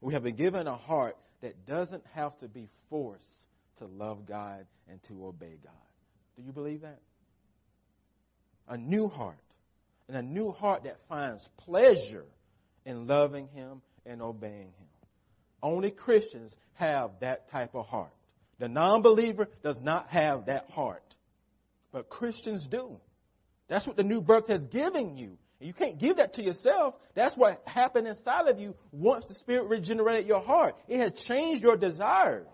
We 0.00 0.14
have 0.14 0.22
been 0.22 0.36
given 0.36 0.66
a 0.66 0.76
heart 0.76 1.16
that 1.40 1.66
doesn't 1.66 2.04
have 2.14 2.38
to 2.38 2.48
be 2.48 2.68
forced 2.88 3.46
to 3.78 3.86
love 3.86 4.26
God 4.26 4.66
and 4.88 5.02
to 5.04 5.26
obey 5.26 5.58
God. 5.62 5.72
Do 6.36 6.42
you 6.42 6.52
believe 6.52 6.82
that? 6.82 7.00
A 8.68 8.76
new 8.76 9.08
heart. 9.08 9.36
And 10.08 10.16
a 10.16 10.22
new 10.22 10.52
heart 10.52 10.84
that 10.84 11.00
finds 11.08 11.48
pleasure 11.56 12.26
in 12.84 13.06
loving 13.06 13.48
Him 13.48 13.82
and 14.04 14.22
obeying 14.22 14.72
Him. 14.78 14.88
Only 15.62 15.90
Christians 15.90 16.54
have 16.74 17.10
that 17.20 17.50
type 17.50 17.74
of 17.74 17.86
heart. 17.86 18.12
The 18.58 18.68
non-believer 18.68 19.48
does 19.62 19.80
not 19.80 20.08
have 20.10 20.46
that 20.46 20.70
heart. 20.70 21.02
But 21.92 22.08
Christians 22.08 22.66
do. 22.66 22.98
That's 23.68 23.86
what 23.86 23.96
the 23.96 24.04
new 24.04 24.20
birth 24.20 24.46
has 24.48 24.64
given 24.64 25.16
you. 25.16 25.38
You 25.60 25.72
can't 25.72 25.98
give 25.98 26.16
that 26.16 26.34
to 26.34 26.42
yourself. 26.42 26.94
That's 27.14 27.36
what 27.36 27.62
happened 27.66 28.06
inside 28.06 28.48
of 28.48 28.60
you 28.60 28.74
once 28.92 29.24
the 29.24 29.34
Spirit 29.34 29.68
regenerated 29.68 30.26
your 30.26 30.40
heart. 30.40 30.76
It 30.86 31.00
has 31.00 31.12
changed 31.12 31.62
your 31.62 31.76
desires. 31.76 32.46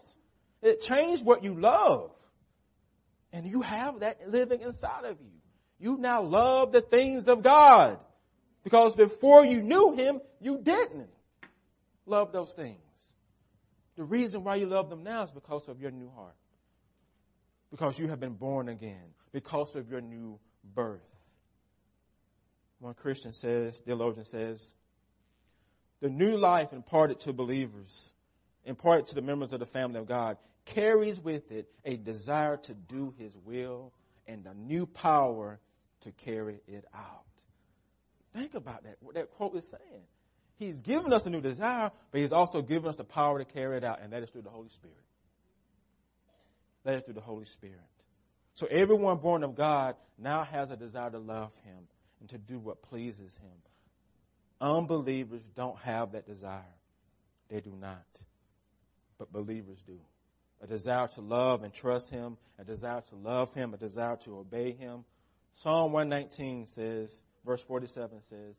It 0.62 0.80
changed 0.80 1.24
what 1.24 1.42
you 1.42 1.58
love. 1.58 2.12
And 3.32 3.46
you 3.46 3.62
have 3.62 4.00
that 4.00 4.30
living 4.30 4.60
inside 4.60 5.04
of 5.04 5.16
you. 5.20 5.32
You 5.80 5.96
now 5.98 6.22
love 6.22 6.70
the 6.70 6.80
things 6.80 7.26
of 7.26 7.42
God. 7.42 7.98
Because 8.62 8.94
before 8.94 9.44
you 9.44 9.62
knew 9.62 9.92
Him, 9.92 10.20
you 10.40 10.58
didn't 10.62 11.10
love 12.06 12.30
those 12.32 12.52
things. 12.52 12.78
The 13.96 14.04
reason 14.04 14.44
why 14.44 14.56
you 14.56 14.66
love 14.66 14.90
them 14.90 15.02
now 15.02 15.24
is 15.24 15.30
because 15.32 15.68
of 15.68 15.80
your 15.80 15.90
new 15.90 16.10
heart. 16.14 16.36
Because 17.72 17.98
you 17.98 18.08
have 18.08 18.20
been 18.20 18.34
born 18.34 18.68
again. 18.68 19.02
Because 19.32 19.74
of 19.74 19.90
your 19.90 20.00
new 20.00 20.38
birth. 20.62 21.00
One 22.82 22.94
Christian 22.94 23.32
says, 23.32 23.78
theologian 23.78 24.24
says, 24.24 24.60
the 26.00 26.08
new 26.08 26.36
life 26.36 26.72
imparted 26.72 27.20
to 27.20 27.32
believers, 27.32 28.10
imparted 28.64 29.06
to 29.06 29.14
the 29.14 29.22
members 29.22 29.52
of 29.52 29.60
the 29.60 29.66
family 29.66 30.00
of 30.00 30.06
God, 30.08 30.36
carries 30.64 31.20
with 31.20 31.52
it 31.52 31.68
a 31.84 31.96
desire 31.96 32.56
to 32.56 32.74
do 32.74 33.14
His 33.16 33.36
will 33.44 33.92
and 34.26 34.44
a 34.46 34.54
new 34.54 34.86
power 34.86 35.60
to 36.00 36.10
carry 36.10 36.60
it 36.66 36.84
out. 36.92 37.22
Think 38.32 38.54
about 38.54 38.82
that, 38.82 38.96
what 38.98 39.14
that 39.14 39.30
quote 39.30 39.54
is 39.54 39.70
saying. 39.70 40.02
He's 40.58 40.80
given 40.80 41.12
us 41.12 41.24
a 41.24 41.30
new 41.30 41.40
desire, 41.40 41.92
but 42.10 42.20
He's 42.20 42.32
also 42.32 42.62
given 42.62 42.88
us 42.88 42.96
the 42.96 43.04
power 43.04 43.38
to 43.38 43.44
carry 43.44 43.76
it 43.76 43.84
out, 43.84 44.00
and 44.02 44.12
that 44.12 44.24
is 44.24 44.30
through 44.30 44.42
the 44.42 44.50
Holy 44.50 44.70
Spirit. 44.70 44.96
That 46.82 46.96
is 46.96 47.02
through 47.04 47.14
the 47.14 47.20
Holy 47.20 47.44
Spirit. 47.44 47.78
So 48.54 48.66
everyone 48.66 49.18
born 49.18 49.44
of 49.44 49.54
God 49.54 49.94
now 50.18 50.42
has 50.42 50.72
a 50.72 50.76
desire 50.76 51.10
to 51.10 51.18
love 51.20 51.52
Him 51.62 51.86
and 52.22 52.28
to 52.30 52.38
do 52.38 52.60
what 52.60 52.80
pleases 52.82 53.36
Him. 53.42 53.50
Unbelievers 54.60 55.42
don't 55.56 55.76
have 55.80 56.12
that 56.12 56.24
desire. 56.24 56.62
They 57.48 57.60
do 57.60 57.74
not. 57.78 58.06
But 59.18 59.32
believers 59.32 59.82
do. 59.84 59.98
A 60.62 60.68
desire 60.68 61.08
to 61.08 61.20
love 61.20 61.64
and 61.64 61.74
trust 61.74 62.10
Him, 62.10 62.36
a 62.60 62.64
desire 62.64 63.02
to 63.08 63.16
love 63.16 63.52
Him, 63.54 63.74
a 63.74 63.76
desire 63.76 64.14
to 64.18 64.38
obey 64.38 64.70
Him. 64.70 65.04
Psalm 65.52 65.90
119 65.90 66.68
says, 66.68 67.12
verse 67.44 67.60
47 67.60 68.22
says, 68.22 68.56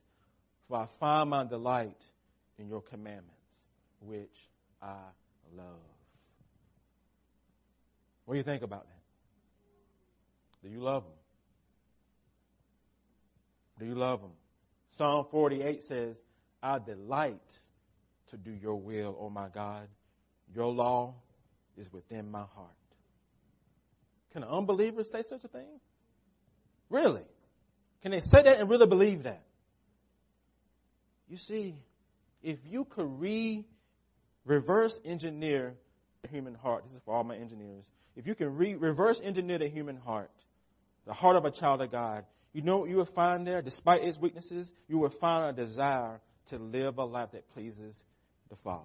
For 0.68 0.80
I 0.80 0.86
find 1.00 1.30
my 1.30 1.46
delight 1.46 2.04
in 2.60 2.68
your 2.68 2.82
commandments, 2.82 3.32
which 4.02 4.50
I 4.82 4.98
love. 5.56 5.66
What 8.26 8.34
do 8.34 8.38
you 8.40 8.44
think 8.44 8.64
about 8.64 8.88
that? 8.88 10.68
Do 10.68 10.70
you 10.70 10.82
love 10.82 11.04
Him? 11.04 11.23
Do 13.80 13.86
you 13.86 13.96
love 13.96 14.22
him? 14.22 14.32
Psalm 14.92 15.26
48 15.32 15.84
says, 15.84 16.22
I 16.62 16.80
delight 16.80 17.42
to 18.30 18.38
do 18.38 18.52
your 18.52 18.76
will, 18.76 19.18
O 19.20 19.26
oh 19.26 19.30
my 19.30 19.48
God. 19.50 19.88
Your 20.56 20.72
law 20.72 21.16
is 21.78 21.92
within 21.92 22.30
my 22.30 22.44
heart. 22.56 22.70
Can 24.32 24.44
an 24.44 24.50
unbeliever 24.50 25.04
say 25.04 25.24
such 25.24 25.44
a 25.44 25.48
thing? 25.48 25.80
Really? 26.90 27.24
Can 28.02 28.12
they 28.12 28.20
say 28.20 28.44
that 28.44 28.60
and 28.60 28.70
really 28.70 28.88
believe 28.88 29.24
that? 29.24 29.44
You 31.30 31.38
see, 31.38 31.76
if 32.42 32.60
you 32.70 32.86
could 32.86 33.20
re 33.20 33.66
reverse 34.46 35.00
engineer 35.06 35.76
the 36.22 36.28
human 36.28 36.54
heart, 36.54 36.84
this 36.86 36.94
is 36.94 37.02
for 37.06 37.16
all 37.16 37.24
my 37.24 37.36
engineers. 37.36 37.90
If 38.16 38.28
you 38.28 38.36
can 38.36 38.56
re- 38.56 38.76
reverse 38.76 39.22
engineer 39.24 39.58
the 39.58 39.70
human 39.70 39.98
heart, 39.98 40.32
the 41.06 41.14
heart 41.14 41.36
of 41.36 41.46
a 41.46 41.52
child 41.52 41.82
of 41.82 41.92
God, 41.92 42.26
you 42.54 42.62
know 42.62 42.78
what 42.78 42.90
you 42.90 42.98
will 42.98 43.06
find 43.06 43.46
there? 43.46 43.62
Despite 43.62 44.04
its 44.04 44.18
weaknesses, 44.18 44.72
you 44.88 45.00
will 45.00 45.10
find 45.10 45.46
a 45.46 45.54
desire 45.54 46.22
to 46.48 46.58
live 46.58 46.98
a 46.98 47.04
life 47.04 47.32
that 47.32 47.52
pleases 47.54 48.04
the 48.50 48.56
Father. 48.58 48.84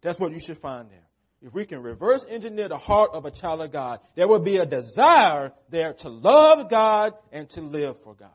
That's 0.00 0.18
what 0.18 0.32
you 0.32 0.38
should 0.38 0.58
find 0.58 0.88
there. 0.90 1.06
If 1.42 1.52
we 1.52 1.66
can 1.66 1.82
reverse 1.82 2.24
engineer 2.28 2.68
the 2.68 2.78
heart 2.78 3.10
of 3.12 3.24
a 3.24 3.30
child 3.30 3.60
of 3.60 3.72
God, 3.72 4.00
there 4.14 4.28
will 4.28 4.38
be 4.38 4.56
a 4.56 4.66
desire 4.66 5.52
there 5.68 5.92
to 5.94 6.08
love 6.08 6.70
God 6.70 7.14
and 7.32 7.48
to 7.50 7.60
live 7.60 8.00
for 8.02 8.14
God. 8.14 8.30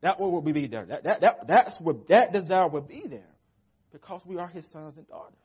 That 0.00 0.18
will 0.18 0.40
be 0.40 0.66
there. 0.66 0.84
That, 0.86 1.04
that, 1.04 1.20
that, 1.20 1.46
that's 1.46 1.80
what 1.80 2.08
that 2.08 2.32
desire 2.32 2.68
will 2.68 2.80
be 2.80 3.04
there 3.06 3.22
because 3.92 4.26
we 4.26 4.38
are 4.38 4.48
his 4.48 4.66
sons 4.66 4.96
and 4.96 5.06
daughters. 5.06 5.36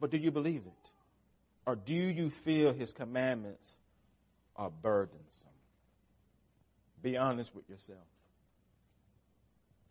But 0.00 0.10
do 0.10 0.16
you 0.16 0.30
believe 0.30 0.62
it? 0.66 0.90
Or 1.66 1.76
do 1.76 1.92
you 1.92 2.30
feel 2.30 2.72
his 2.72 2.92
commandments 2.92 3.76
are 4.56 4.70
burdens? 4.70 5.29
Be 7.02 7.16
honest 7.16 7.54
with 7.54 7.68
yourself. 7.68 7.98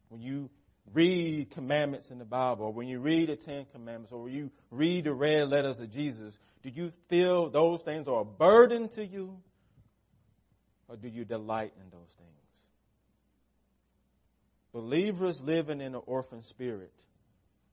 When 0.10 0.22
you 0.22 0.50
read 0.94 1.52
commandments 1.52 2.12
in 2.12 2.20
the 2.20 2.26
Bible, 2.26 2.66
or 2.66 2.74
when 2.74 2.88
you 2.88 3.00
read 3.00 3.30
the 3.30 3.36
Ten 3.36 3.66
Commandments, 3.72 4.12
or 4.12 4.24
when 4.24 4.34
you 4.34 4.52
read 4.72 5.04
the 5.06 5.14
red 5.14 5.50
letters 5.50 5.80
of 5.80 5.92
Jesus, 5.92 6.38
do 6.64 6.70
you 6.70 6.92
feel 7.08 7.50
those 7.50 7.82
things 7.84 8.08
are 8.08 8.22
a 8.22 8.26
burden 8.26 8.90
to 8.90 9.06
you? 9.06 9.38
Or 10.88 10.96
do 10.96 11.08
you 11.08 11.26
delight 11.26 11.74
in 11.78 11.90
those 11.92 12.10
things? 12.18 12.30
Believers 14.74 15.40
living 15.42 15.82
in 15.82 15.96
an 15.96 16.02
orphan 16.06 16.44
spirit 16.44 16.92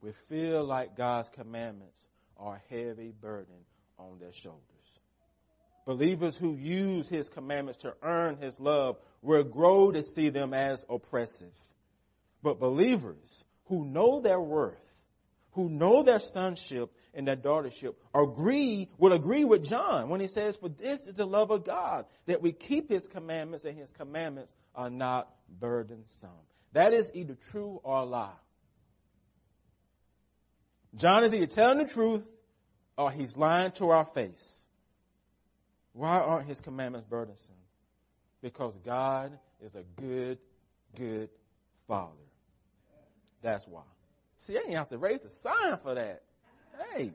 will 0.02 0.12
feel 0.28 0.64
like 0.64 0.96
God's 0.96 1.28
commandments 1.30 1.98
are 2.38 2.56
a 2.56 2.74
heavy 2.74 3.12
burden 3.18 3.64
on 3.98 4.18
their 4.18 4.32
shoulders. 4.32 4.60
Believers 5.86 6.36
who 6.36 6.54
use 6.54 7.08
his 7.08 7.28
commandments 7.28 7.80
to 7.82 7.94
earn 8.02 8.36
his 8.36 8.60
love 8.60 8.98
will 9.22 9.44
grow 9.44 9.92
to 9.92 10.02
see 10.02 10.28
them 10.28 10.52
as 10.52 10.84
oppressive. 10.90 11.54
But 12.42 12.60
believers 12.60 13.44
who 13.66 13.84
know 13.84 14.20
their 14.20 14.40
worth 14.40 14.86
who 15.56 15.70
know 15.70 16.02
their 16.02 16.18
sonship 16.20 16.92
and 17.14 17.26
their 17.26 17.34
daughtership 17.34 17.94
agree, 18.14 18.90
will 18.98 19.14
agree 19.14 19.42
with 19.42 19.64
John 19.64 20.10
when 20.10 20.20
he 20.20 20.28
says, 20.28 20.54
for 20.54 20.68
this 20.68 21.06
is 21.06 21.14
the 21.14 21.26
love 21.26 21.50
of 21.50 21.64
God, 21.64 22.04
that 22.26 22.42
we 22.42 22.52
keep 22.52 22.90
his 22.90 23.06
commandments 23.08 23.64
and 23.64 23.76
his 23.76 23.90
commandments 23.90 24.52
are 24.74 24.90
not 24.90 25.30
burdensome. 25.48 26.28
That 26.74 26.92
is 26.92 27.10
either 27.14 27.36
true 27.50 27.80
or 27.82 27.96
a 27.96 28.04
lie. 28.04 28.36
John 30.94 31.24
is 31.24 31.32
either 31.32 31.46
telling 31.46 31.78
the 31.78 31.86
truth 31.86 32.24
or 32.98 33.10
he's 33.10 33.34
lying 33.34 33.72
to 33.72 33.88
our 33.88 34.04
face. 34.04 34.62
Why 35.96 36.20
aren't 36.20 36.46
his 36.46 36.60
commandments 36.60 37.06
burdensome? 37.08 37.54
Because 38.42 38.74
God 38.84 39.32
is 39.64 39.74
a 39.74 39.82
good, 39.98 40.36
good 40.94 41.30
father. 41.88 42.12
That's 43.40 43.66
why. 43.66 43.80
See, 44.36 44.58
I 44.58 44.60
didn't 44.60 44.74
have 44.74 44.90
to 44.90 44.98
raise 44.98 45.24
a 45.24 45.30
sign 45.30 45.78
for 45.82 45.94
that. 45.94 46.22
Hey. 46.92 47.12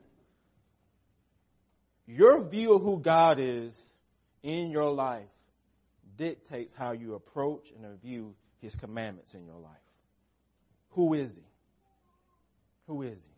Your 2.07 2.41
view 2.41 2.73
of 2.73 2.81
who 2.81 2.99
God 2.99 3.37
is 3.39 3.79
in 4.41 4.71
your 4.71 4.89
life 4.89 5.29
dictates 6.17 6.73
how 6.73 6.93
you 6.93 7.13
approach 7.13 7.71
and 7.75 8.01
view 8.01 8.33
his 8.61 8.73
commandments 8.73 9.35
in 9.35 9.45
your 9.45 9.59
life. 9.59 9.71
Who 10.91 11.13
is 11.13 11.35
he? 11.35 11.43
Who 12.87 13.03
is 13.03 13.13
he? 13.13 13.30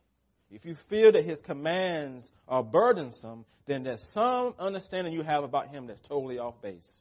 If 0.53 0.65
you 0.65 0.75
feel 0.75 1.11
that 1.11 1.25
his 1.25 1.41
commands 1.41 2.31
are 2.47 2.63
burdensome, 2.63 3.45
then 3.65 3.81
there's 3.81 4.03
some 4.03 4.53
understanding 4.59 5.11
you 5.11 5.23
have 5.23 5.43
about 5.43 5.69
him 5.69 5.87
that's 5.87 6.01
totally 6.01 6.37
off 6.37 6.61
base. 6.61 6.99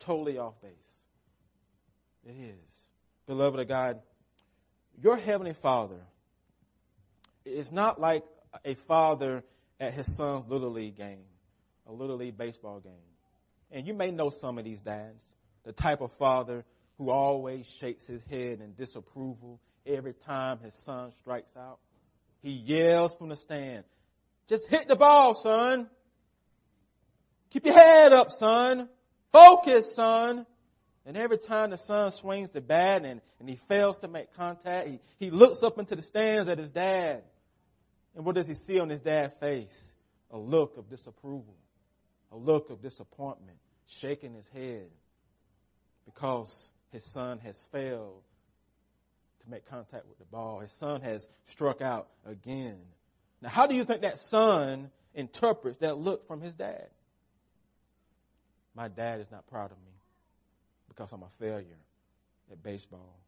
Totally 0.00 0.38
off 0.38 0.60
base. 0.60 0.72
It 2.26 2.32
is. 2.32 2.60
Beloved 3.28 3.60
of 3.60 3.68
God, 3.68 4.00
your 5.00 5.16
heavenly 5.16 5.52
father 5.52 6.00
is 7.44 7.70
not 7.70 8.00
like 8.00 8.24
a 8.64 8.74
father 8.74 9.44
at 9.78 9.94
his 9.94 10.12
son's 10.16 10.48
little 10.48 10.70
league 10.70 10.96
game, 10.96 11.24
a 11.86 11.92
little 11.92 12.16
league 12.16 12.36
baseball 12.36 12.80
game. 12.80 12.92
And 13.70 13.86
you 13.86 13.94
may 13.94 14.10
know 14.10 14.30
some 14.30 14.58
of 14.58 14.64
these 14.64 14.80
dads, 14.80 15.22
the 15.62 15.72
type 15.72 16.00
of 16.00 16.10
father 16.12 16.64
who 16.98 17.10
always 17.10 17.66
shakes 17.66 18.04
his 18.04 18.22
head 18.24 18.60
in 18.60 18.74
disapproval 18.74 19.60
every 19.86 20.12
time 20.12 20.58
his 20.58 20.74
son 20.74 21.12
strikes 21.12 21.56
out. 21.56 21.78
He 22.42 22.50
yells 22.50 23.14
from 23.14 23.28
the 23.28 23.36
stand, 23.36 23.84
just 24.48 24.68
hit 24.68 24.88
the 24.88 24.96
ball, 24.96 25.34
son. 25.34 25.88
Keep 27.50 27.66
your 27.66 27.74
head 27.74 28.12
up, 28.12 28.30
son. 28.30 28.88
Focus, 29.30 29.94
son. 29.94 30.46
And 31.04 31.16
every 31.16 31.38
time 31.38 31.70
the 31.70 31.78
son 31.78 32.10
swings 32.12 32.50
the 32.50 32.60
bat 32.60 33.04
and, 33.04 33.20
and 33.40 33.48
he 33.48 33.56
fails 33.56 33.98
to 33.98 34.08
make 34.08 34.34
contact, 34.34 34.88
he, 34.88 35.00
he 35.18 35.30
looks 35.30 35.62
up 35.62 35.78
into 35.78 35.96
the 35.96 36.02
stands 36.02 36.48
at 36.48 36.58
his 36.58 36.70
dad. 36.70 37.22
And 38.14 38.24
what 38.24 38.34
does 38.34 38.46
he 38.46 38.54
see 38.54 38.78
on 38.78 38.88
his 38.88 39.00
dad's 39.00 39.34
face? 39.40 39.92
A 40.30 40.38
look 40.38 40.76
of 40.78 40.88
disapproval, 40.88 41.56
a 42.30 42.36
look 42.36 42.70
of 42.70 42.80
disappointment, 42.80 43.58
shaking 43.86 44.34
his 44.34 44.48
head 44.48 44.88
because 46.04 46.72
his 46.90 47.04
son 47.04 47.38
has 47.40 47.62
failed 47.72 48.22
to 49.42 49.50
make 49.50 49.68
contact 49.68 50.06
with 50.08 50.18
the 50.18 50.24
ball. 50.24 50.60
His 50.60 50.72
son 50.72 51.00
has 51.02 51.28
struck 51.44 51.80
out 51.80 52.08
again. 52.24 52.78
Now, 53.40 53.48
how 53.48 53.66
do 53.66 53.74
you 53.74 53.84
think 53.84 54.02
that 54.02 54.18
son 54.18 54.90
interprets 55.14 55.78
that 55.78 55.98
look 55.98 56.26
from 56.26 56.40
his 56.40 56.54
dad? 56.54 56.88
My 58.74 58.88
dad 58.88 59.20
is 59.20 59.30
not 59.30 59.46
proud 59.46 59.70
of 59.70 59.78
me 59.78 59.92
because 60.88 61.12
I'm 61.12 61.22
a 61.22 61.30
failure 61.38 61.78
at 62.50 62.62
baseball. 62.62 63.18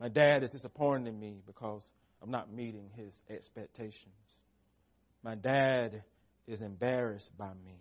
My 0.00 0.08
dad 0.08 0.42
is 0.42 0.50
disappointed 0.50 1.08
in 1.08 1.20
me 1.20 1.36
because 1.46 1.88
I'm 2.22 2.30
not 2.30 2.52
meeting 2.52 2.90
his 2.96 3.12
expectations. 3.30 4.14
My 5.22 5.34
dad 5.34 6.02
is 6.46 6.62
embarrassed 6.62 7.36
by 7.38 7.50
me. 7.64 7.78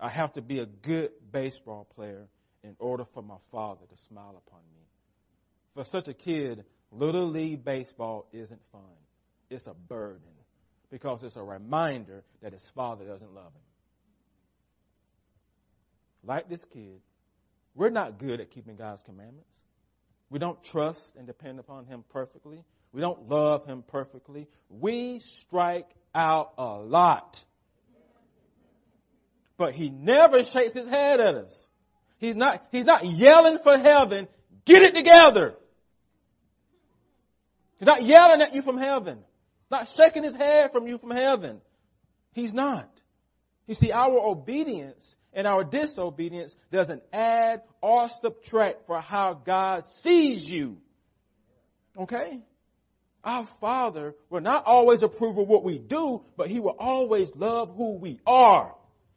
I 0.00 0.08
have 0.08 0.32
to 0.34 0.42
be 0.42 0.58
a 0.58 0.66
good 0.66 1.10
baseball 1.32 1.86
player 1.94 2.28
in 2.62 2.76
order 2.78 3.04
for 3.04 3.22
my 3.22 3.36
father 3.50 3.86
to 3.88 3.96
smile 3.96 4.40
upon 4.46 4.60
me. 4.74 4.82
For 5.74 5.84
such 5.84 6.08
a 6.08 6.14
kid, 6.14 6.64
little 6.92 7.26
league 7.26 7.64
baseball 7.64 8.26
isn't 8.32 8.60
fun. 8.72 8.82
It's 9.50 9.66
a 9.66 9.74
burden 9.74 10.20
because 10.90 11.22
it's 11.22 11.36
a 11.36 11.42
reminder 11.42 12.24
that 12.42 12.52
his 12.52 12.70
father 12.74 13.04
doesn't 13.04 13.34
love 13.34 13.52
him. 13.52 13.62
Like 16.24 16.48
this 16.48 16.64
kid, 16.64 17.00
we're 17.74 17.90
not 17.90 18.18
good 18.18 18.40
at 18.40 18.50
keeping 18.50 18.76
God's 18.76 19.02
commandments. 19.02 19.48
We 20.30 20.38
don't 20.38 20.62
trust 20.62 21.00
and 21.16 21.26
depend 21.26 21.58
upon 21.58 21.86
Him 21.86 22.04
perfectly. 22.10 22.64
We 22.92 23.00
don't 23.00 23.28
love 23.28 23.66
Him 23.66 23.82
perfectly. 23.86 24.48
We 24.68 25.20
strike 25.20 25.88
out 26.14 26.52
a 26.58 26.76
lot. 26.78 27.42
But 29.56 29.74
He 29.74 29.90
never 29.90 30.44
shakes 30.44 30.74
His 30.74 30.88
head 30.88 31.20
at 31.20 31.34
us. 31.34 31.66
He's 32.18 32.36
not, 32.36 32.66
He's 32.72 32.84
not 32.84 33.06
yelling 33.06 33.58
for 33.58 33.78
heaven, 33.78 34.28
get 34.64 34.82
it 34.82 34.94
together. 34.94 35.54
He's 37.78 37.86
not 37.86 38.02
yelling 38.02 38.42
at 38.42 38.54
you 38.54 38.62
from 38.62 38.76
heaven. 38.76 39.18
Not 39.70 39.88
shaking 39.96 40.24
His 40.24 40.34
head 40.34 40.72
from 40.72 40.86
you 40.86 40.98
from 40.98 41.10
heaven. 41.10 41.60
He's 42.32 42.54
not. 42.54 42.88
You 43.66 43.74
see, 43.74 43.92
our 43.92 44.18
obedience 44.18 45.16
and 45.32 45.46
our 45.46 45.62
disobedience 45.62 46.56
doesn't 46.72 47.02
add 47.12 47.62
or 47.80 48.08
subtract 48.20 48.86
for 48.86 49.00
how 49.00 49.34
God 49.34 49.84
sees 50.00 50.48
you. 50.48 50.78
Okay? 51.96 52.40
Our 53.22 53.44
Father 53.60 54.14
will 54.30 54.40
not 54.40 54.64
always 54.66 55.02
approve 55.02 55.36
of 55.38 55.48
what 55.48 55.64
we 55.64 55.78
do, 55.78 56.24
but 56.36 56.48
He 56.48 56.60
will 56.60 56.76
always 56.78 57.30
love 57.34 57.74
who 57.76 57.94
we 57.94 58.20
are. 58.26 58.74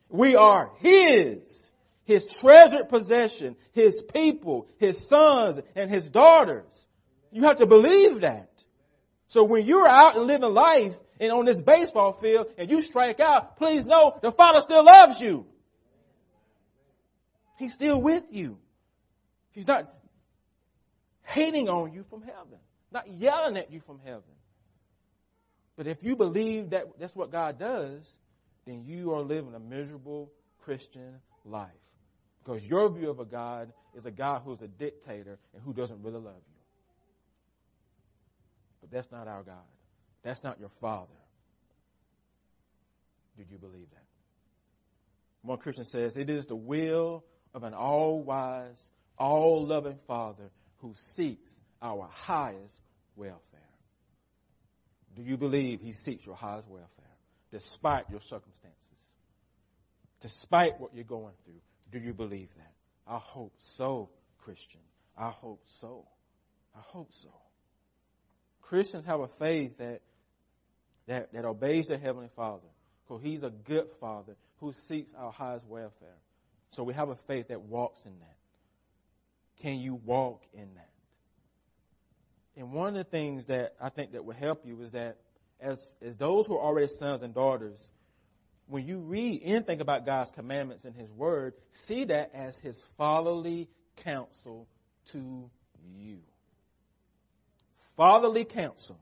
We 0.09 0.35
are 0.35 0.71
His. 0.79 1.69
His 2.03 2.25
treasured 2.25 2.89
possession, 2.89 3.55
His 3.71 4.01
people, 4.13 4.67
His 4.77 4.97
sons, 5.07 5.61
and 5.75 5.89
His 5.89 6.09
daughters. 6.09 6.87
You 7.31 7.43
have 7.43 7.57
to 7.57 7.65
believe 7.65 8.21
that. 8.21 8.50
So 9.31 9.45
when 9.45 9.65
you're 9.65 9.87
out 9.87 10.17
and 10.17 10.27
living 10.27 10.53
life 10.53 10.99
and 11.17 11.31
on 11.31 11.45
this 11.45 11.61
baseball 11.61 12.11
field 12.11 12.47
and 12.57 12.69
you 12.69 12.81
strike 12.81 13.21
out, 13.21 13.55
please 13.55 13.85
know 13.85 14.19
the 14.21 14.29
Father 14.29 14.59
still 14.59 14.83
loves 14.83 15.21
you. 15.21 15.45
He's 17.57 17.71
still 17.73 18.01
with 18.01 18.25
you. 18.31 18.57
He's 19.51 19.69
not 19.69 19.89
hating 21.23 21.69
on 21.69 21.93
you 21.93 22.03
from 22.09 22.23
heaven, 22.23 22.59
not 22.91 23.09
yelling 23.09 23.55
at 23.55 23.71
you 23.71 23.79
from 23.79 24.01
heaven. 24.03 24.35
But 25.77 25.87
if 25.87 26.03
you 26.03 26.17
believe 26.17 26.71
that 26.71 26.87
that's 26.99 27.15
what 27.15 27.31
God 27.31 27.57
does, 27.57 28.03
then 28.65 28.83
you 28.83 29.13
are 29.13 29.21
living 29.21 29.55
a 29.55 29.61
miserable 29.61 30.29
Christian 30.59 31.21
life. 31.45 31.69
Because 32.43 32.67
your 32.67 32.89
view 32.89 33.09
of 33.09 33.21
a 33.21 33.25
God 33.25 33.71
is 33.95 34.05
a 34.05 34.11
God 34.11 34.41
who's 34.43 34.61
a 34.61 34.67
dictator 34.67 35.39
and 35.53 35.63
who 35.63 35.71
doesn't 35.71 36.03
really 36.03 36.19
love 36.19 36.35
you. 36.35 36.50
That's 38.91 39.11
not 39.11 39.27
our 39.27 39.43
God. 39.43 39.55
That's 40.23 40.43
not 40.43 40.59
your 40.59 40.69
Father. 40.69 41.07
Do 43.37 43.43
you 43.49 43.57
believe 43.57 43.89
that? 43.91 44.03
One 45.41 45.57
Christian 45.57 45.85
says, 45.85 46.17
it 46.17 46.29
is 46.29 46.45
the 46.45 46.55
will 46.55 47.23
of 47.53 47.63
an 47.63 47.73
all 47.73 48.21
wise, 48.21 48.81
all 49.17 49.65
loving 49.65 49.97
Father 50.07 50.51
who 50.77 50.93
seeks 51.15 51.57
our 51.81 52.07
highest 52.11 52.75
welfare. 53.15 53.39
Do 55.15 55.23
you 55.23 55.37
believe 55.37 55.81
He 55.81 55.93
seeks 55.93 56.25
your 56.25 56.35
highest 56.35 56.67
welfare 56.67 56.87
despite 57.51 58.09
your 58.09 58.21
circumstances? 58.21 58.77
Despite 60.21 60.79
what 60.79 60.93
you're 60.93 61.03
going 61.03 61.33
through, 61.45 61.61
do 61.91 61.99
you 61.99 62.13
believe 62.13 62.49
that? 62.55 62.73
I 63.07 63.17
hope 63.17 63.53
so, 63.59 64.09
Christian. 64.37 64.81
I 65.17 65.29
hope 65.29 65.61
so. 65.65 66.05
I 66.75 66.79
hope 66.81 67.11
so. 67.11 67.29
Christians 68.71 69.05
have 69.05 69.19
a 69.19 69.27
faith 69.27 69.79
that, 69.79 69.99
that, 71.05 71.33
that 71.33 71.43
obeys 71.43 71.89
their 71.89 71.97
Heavenly 71.97 72.29
Father, 72.37 72.69
because 73.03 73.21
He's 73.21 73.43
a 73.43 73.49
good 73.49 73.89
Father 73.99 74.37
who 74.61 74.71
seeks 74.87 75.13
our 75.17 75.29
highest 75.29 75.65
welfare. 75.65 76.15
So 76.69 76.83
we 76.83 76.93
have 76.93 77.09
a 77.09 77.17
faith 77.27 77.49
that 77.49 77.63
walks 77.63 78.05
in 78.05 78.13
that. 78.19 79.61
Can 79.61 79.79
you 79.79 79.95
walk 79.95 80.43
in 80.53 80.69
that? 80.75 80.89
And 82.55 82.71
one 82.71 82.87
of 82.87 82.93
the 82.93 83.03
things 83.03 83.47
that 83.47 83.75
I 83.81 83.89
think 83.89 84.13
that 84.13 84.23
will 84.23 84.35
help 84.35 84.65
you 84.65 84.81
is 84.83 84.91
that 84.91 85.17
as, 85.59 85.97
as 86.01 86.15
those 86.15 86.47
who 86.47 86.55
are 86.55 86.63
already 86.63 86.87
sons 86.87 87.23
and 87.23 87.33
daughters, 87.33 87.91
when 88.67 88.87
you 88.87 88.99
read 88.99 89.41
anything 89.43 89.81
about 89.81 90.05
God's 90.05 90.31
commandments 90.31 90.85
and 90.85 90.95
His 90.95 91.11
Word, 91.11 91.55
see 91.71 92.05
that 92.05 92.31
as 92.33 92.57
His 92.57 92.81
fatherly 92.97 93.67
counsel 93.97 94.65
to 95.07 95.49
you. 95.93 96.19
Fatherly 97.95 98.45
counsel. 98.45 98.99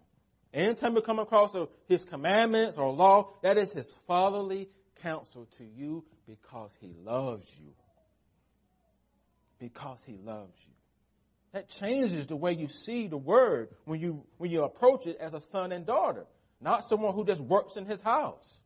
Anytime 0.54 0.96
you 0.96 1.02
come 1.02 1.20
across 1.20 1.56
His 1.88 2.04
commandments 2.06 2.78
or 2.78 2.92
law, 2.92 3.34
that 3.44 3.58
is 3.58 3.72
His 3.72 3.90
fatherly 4.08 4.70
counsel 5.02 5.48
to 5.58 5.64
you 5.64 6.04
because 6.28 6.72
he 6.80 6.94
loves 7.04 7.50
you. 7.60 7.72
Because 9.60 10.00
he 10.06 10.18
loves 10.24 10.56
you. 10.66 10.74
That 11.54 11.70
changes 11.70 12.28
the 12.28 12.36
way 12.36 12.54
you 12.54 12.68
see 12.68 13.08
the 13.08 13.18
word 13.18 13.70
when 13.86 14.00
you, 14.00 14.24
when 14.38 14.52
you 14.52 14.64
approach 14.64 15.08
it 15.08 15.18
as 15.20 15.34
a 15.34 15.42
son 15.42 15.72
and 15.72 15.86
daughter, 15.86 16.26
not 16.62 16.84
someone 16.86 17.14
who 17.16 17.26
just 17.26 17.42
works 17.42 17.76
in 17.76 17.86
his 17.86 18.02
house. 18.02 18.62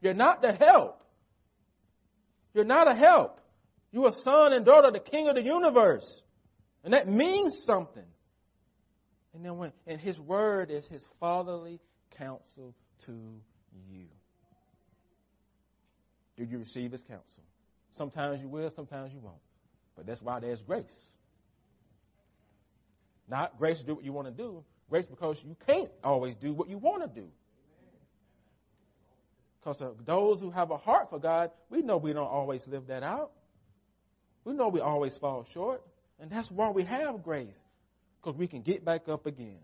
You're 0.00 0.14
not 0.14 0.40
the 0.40 0.52
help. 0.52 1.02
You're 2.54 2.64
not 2.64 2.86
a 2.86 2.94
help. 2.94 3.40
You're 3.90 4.08
a 4.08 4.12
son 4.12 4.52
and 4.52 4.64
daughter 4.64 4.90
the 4.92 5.00
king 5.00 5.28
of 5.28 5.34
the 5.34 5.42
universe. 5.42 6.22
And 6.84 6.92
that 6.92 7.08
means 7.08 7.64
something. 7.64 8.04
And 9.34 9.44
then 9.44 9.56
when, 9.56 9.72
and 9.86 10.00
his 10.00 10.18
word 10.20 10.70
is 10.70 10.86
his 10.86 11.08
fatherly 11.18 11.80
counsel 12.16 12.74
to 13.06 13.12
you. 13.90 14.06
Do 16.36 16.44
you 16.44 16.58
receive 16.58 16.92
his 16.92 17.02
counsel? 17.02 17.42
Sometimes 17.94 18.40
you 18.40 18.48
will, 18.48 18.70
sometimes 18.70 19.12
you 19.12 19.20
won't. 19.20 19.36
But 19.96 20.06
that's 20.06 20.22
why 20.22 20.40
there's 20.40 20.62
grace. 20.62 21.12
Not 23.28 23.58
grace 23.58 23.80
to 23.80 23.86
do 23.86 23.94
what 23.94 24.04
you 24.04 24.12
want 24.12 24.28
to 24.28 24.32
do. 24.32 24.64
Grace 24.90 25.06
because 25.06 25.42
you 25.42 25.56
can't 25.66 25.90
always 26.02 26.34
do 26.36 26.52
what 26.52 26.68
you 26.68 26.78
want 26.78 27.02
to 27.02 27.20
do. 27.20 27.28
Because 29.60 29.82
those 30.04 30.40
who 30.40 30.50
have 30.50 30.70
a 30.70 30.76
heart 30.76 31.10
for 31.10 31.18
God, 31.18 31.50
we 31.70 31.80
know 31.80 31.96
we 31.96 32.12
don't 32.12 32.28
always 32.28 32.66
live 32.68 32.88
that 32.88 33.02
out. 33.02 33.30
We 34.44 34.52
know 34.52 34.68
we 34.68 34.80
always 34.80 35.16
fall 35.16 35.46
short. 35.52 35.82
And 36.20 36.30
that's 36.30 36.50
why 36.50 36.70
we 36.70 36.84
have 36.84 37.22
grace. 37.22 37.64
Because 38.24 38.38
we 38.38 38.46
can 38.46 38.62
get 38.62 38.84
back 38.84 39.06
up 39.08 39.26
again. 39.26 39.58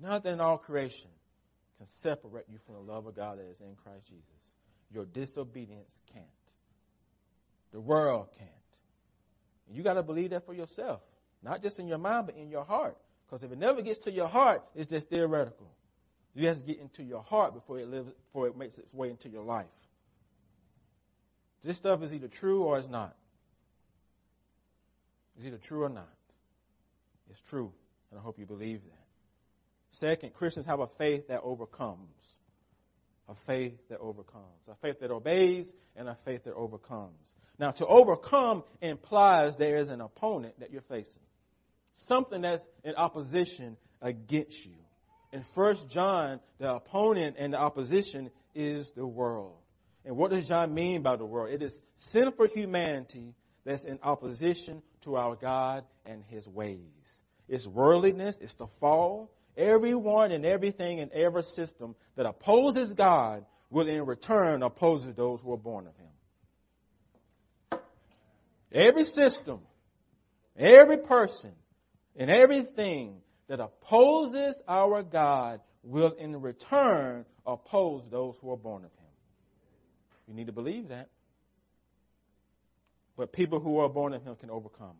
Nothing 0.00 0.32
in 0.32 0.40
all 0.40 0.56
creation 0.56 1.10
can 1.76 1.86
separate 1.86 2.46
you 2.48 2.58
from 2.64 2.76
the 2.76 2.92
love 2.92 3.06
of 3.06 3.14
God 3.14 3.38
that 3.38 3.44
is 3.50 3.60
in 3.60 3.74
Christ 3.76 4.06
Jesus. 4.06 4.24
Your 4.90 5.04
disobedience 5.04 5.98
can't. 6.12 6.24
The 7.72 7.80
world 7.80 8.28
can't. 8.38 8.50
You 9.70 9.82
got 9.82 9.94
to 9.94 10.02
believe 10.02 10.30
that 10.30 10.46
for 10.46 10.54
yourself. 10.54 11.00
Not 11.42 11.62
just 11.62 11.78
in 11.78 11.86
your 11.86 11.98
mind, 11.98 12.26
but 12.26 12.36
in 12.36 12.48
your 12.48 12.64
heart. 12.64 12.96
Because 13.26 13.42
if 13.42 13.52
it 13.52 13.58
never 13.58 13.82
gets 13.82 13.98
to 14.00 14.10
your 14.10 14.28
heart, 14.28 14.62
it's 14.74 14.90
just 14.90 15.08
theoretical. 15.10 15.70
You 16.34 16.48
have 16.48 16.58
to 16.58 16.62
get 16.62 16.78
into 16.78 17.02
your 17.02 17.22
heart 17.22 17.52
before 17.52 17.78
it 17.78 17.88
lives, 17.88 18.10
before 18.26 18.46
it 18.46 18.56
makes 18.56 18.78
its 18.78 18.92
way 18.94 19.10
into 19.10 19.28
your 19.28 19.44
life. 19.44 19.66
This 21.62 21.76
stuff 21.76 22.02
is 22.02 22.12
either 22.14 22.28
true 22.28 22.62
or 22.62 22.78
it's 22.78 22.88
not. 22.88 23.14
It's 25.36 25.46
either 25.46 25.58
true 25.58 25.84
or 25.84 25.88
not. 25.88 26.08
It's 27.30 27.40
true, 27.48 27.72
and 28.10 28.20
I 28.20 28.22
hope 28.22 28.38
you 28.38 28.46
believe 28.46 28.82
that. 28.84 29.04
Second, 29.90 30.34
Christians 30.34 30.66
have 30.66 30.80
a 30.80 30.86
faith 30.98 31.28
that 31.28 31.40
overcomes. 31.42 32.36
A 33.28 33.34
faith 33.46 33.78
that 33.88 34.00
overcomes. 34.00 34.44
A 34.70 34.74
faith 34.76 35.00
that 35.00 35.10
obeys 35.10 35.72
and 35.96 36.08
a 36.08 36.16
faith 36.24 36.44
that 36.44 36.54
overcomes. 36.54 37.18
Now, 37.58 37.70
to 37.70 37.86
overcome 37.86 38.64
implies 38.80 39.56
there 39.56 39.76
is 39.76 39.88
an 39.88 40.00
opponent 40.00 40.58
that 40.60 40.72
you're 40.72 40.82
facing. 40.82 41.22
Something 41.94 42.42
that's 42.42 42.64
in 42.82 42.96
opposition 42.96 43.76
against 44.02 44.64
you. 44.64 44.74
In 45.32 45.42
First 45.54 45.88
John, 45.88 46.40
the 46.58 46.72
opponent 46.72 47.36
and 47.38 47.52
the 47.52 47.58
opposition 47.58 48.30
is 48.54 48.90
the 48.92 49.06
world. 49.06 49.56
And 50.04 50.16
what 50.16 50.30
does 50.30 50.46
John 50.46 50.74
mean 50.74 51.02
by 51.02 51.16
the 51.16 51.24
world? 51.24 51.52
It 51.52 51.62
is 51.62 51.80
sinful 51.96 52.48
humanity 52.48 53.34
that's 53.64 53.84
in 53.84 53.98
opposition 54.02 54.82
to 55.04 55.16
our 55.16 55.36
God 55.36 55.84
and 56.04 56.22
His 56.28 56.48
ways. 56.48 56.78
It's 57.48 57.66
worldliness, 57.66 58.38
it's 58.40 58.54
the 58.54 58.66
fall. 58.66 59.30
Everyone 59.56 60.32
and 60.32 60.44
everything 60.44 60.98
in 60.98 61.10
every 61.12 61.44
system 61.44 61.94
that 62.16 62.26
opposes 62.26 62.92
God 62.92 63.44
will 63.70 63.88
in 63.88 64.04
return 64.04 64.62
oppose 64.62 65.06
those 65.14 65.40
who 65.40 65.52
are 65.52 65.58
born 65.58 65.86
of 65.86 65.96
Him. 65.96 67.80
Every 68.72 69.04
system, 69.04 69.60
every 70.58 70.98
person, 70.98 71.52
and 72.16 72.30
everything 72.30 73.20
that 73.48 73.60
opposes 73.60 74.60
our 74.66 75.02
God 75.02 75.60
will 75.84 76.12
in 76.12 76.40
return 76.40 77.24
oppose 77.46 78.08
those 78.10 78.36
who 78.40 78.50
are 78.50 78.56
born 78.56 78.84
of 78.84 78.90
Him. 78.90 79.04
You 80.26 80.34
need 80.34 80.46
to 80.46 80.52
believe 80.52 80.88
that. 80.88 81.08
But 83.16 83.32
people 83.32 83.60
who 83.60 83.78
are 83.78 83.88
born 83.88 84.12
of 84.12 84.22
Him 84.22 84.36
can 84.36 84.50
overcome. 84.50 84.96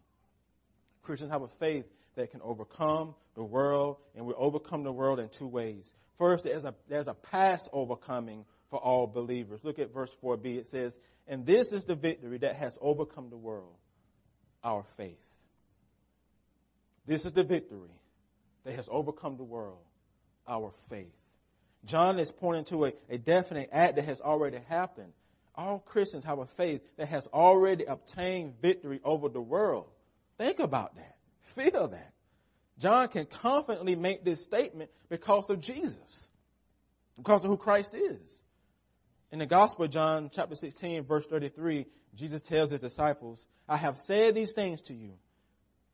Christians 1.03 1.31
have 1.31 1.43
a 1.43 1.49
faith 1.49 1.85
that 2.17 2.31
can 2.31 2.41
overcome 2.43 3.15
the 3.35 3.43
world, 3.43 3.97
and 4.17 4.25
we 4.25 4.35
overcome 4.35 4.85
the 4.85 4.93
world 4.93 5.19
in 5.19 5.29
two 5.29 5.47
ways. 5.47 5.93
First, 6.19 6.45
there's 6.45 6.65
a, 6.65 6.75
there's 6.89 7.09
a 7.09 7.15
past 7.15 7.69
overcoming 7.73 8.45
for 8.71 8.79
all 8.79 9.07
believers. 9.07 9.61
Look 9.65 9.79
at 9.79 9.93
verse 9.93 10.15
4b. 10.23 10.59
It 10.59 10.67
says, 10.67 10.99
and 11.27 11.45
this 11.45 11.73
is 11.73 11.85
the 11.85 11.95
victory 11.95 12.39
that 12.39 12.57
has 12.57 12.79
overcome 12.81 13.31
the 13.31 13.37
world, 13.37 13.75
our 14.63 14.85
faith. 14.97 15.19
This 17.07 17.27
is 17.27 17.33
the 17.33 17.43
victory 17.43 17.91
that 18.65 18.75
has 18.75 18.89
overcome 18.91 19.37
the 19.37 19.45
world, 19.45 19.79
our 20.49 20.73
faith. 20.89 21.13
John 21.85 22.19
is 22.19 22.31
pointing 22.31 22.65
to 22.67 22.87
a, 22.87 22.93
a 23.11 23.19
definite 23.19 23.69
act 23.73 23.97
that 23.97 24.05
has 24.07 24.21
already 24.21 24.59
happened. 24.69 25.13
All 25.57 25.79
Christians 25.79 26.25
have 26.25 26.39
a 26.39 26.47
faith 26.47 26.83
that 26.97 27.09
has 27.09 27.27
already 27.29 27.85
obtained 27.85 28.55
victory 28.61 29.01
over 29.05 29.29
the 29.29 29.41
world. 29.41 29.87
Think 30.39 30.59
about 30.59 30.97
that. 30.97 31.17
Feel 31.43 31.89
that. 31.89 32.13
John 32.79 33.09
can 33.09 33.27
confidently 33.27 33.95
make 33.95 34.25
this 34.25 34.45
statement 34.45 34.91
because 35.09 35.49
of 35.49 35.61
Jesus, 35.61 36.29
because 37.17 37.45
of 37.45 37.51
who 37.51 37.57
Christ 37.57 37.95
is. 37.95 38.43
In 39.31 39.39
the 39.39 39.47
Gospel 39.47 39.85
of 39.85 39.93
John, 39.93 40.31
chapter 40.33 40.57
16, 40.57 41.05
verse 41.05 41.27
33, 41.27 41.87
Jesus 42.17 42.43
tells 42.43 42.71
his 42.71 42.81
disciples, 42.81 43.47
I 43.69 43.77
have 43.77 43.99
said 43.99 44.35
these 44.35 44.53
things 44.53 44.81
to 44.83 44.95
you, 44.95 45.13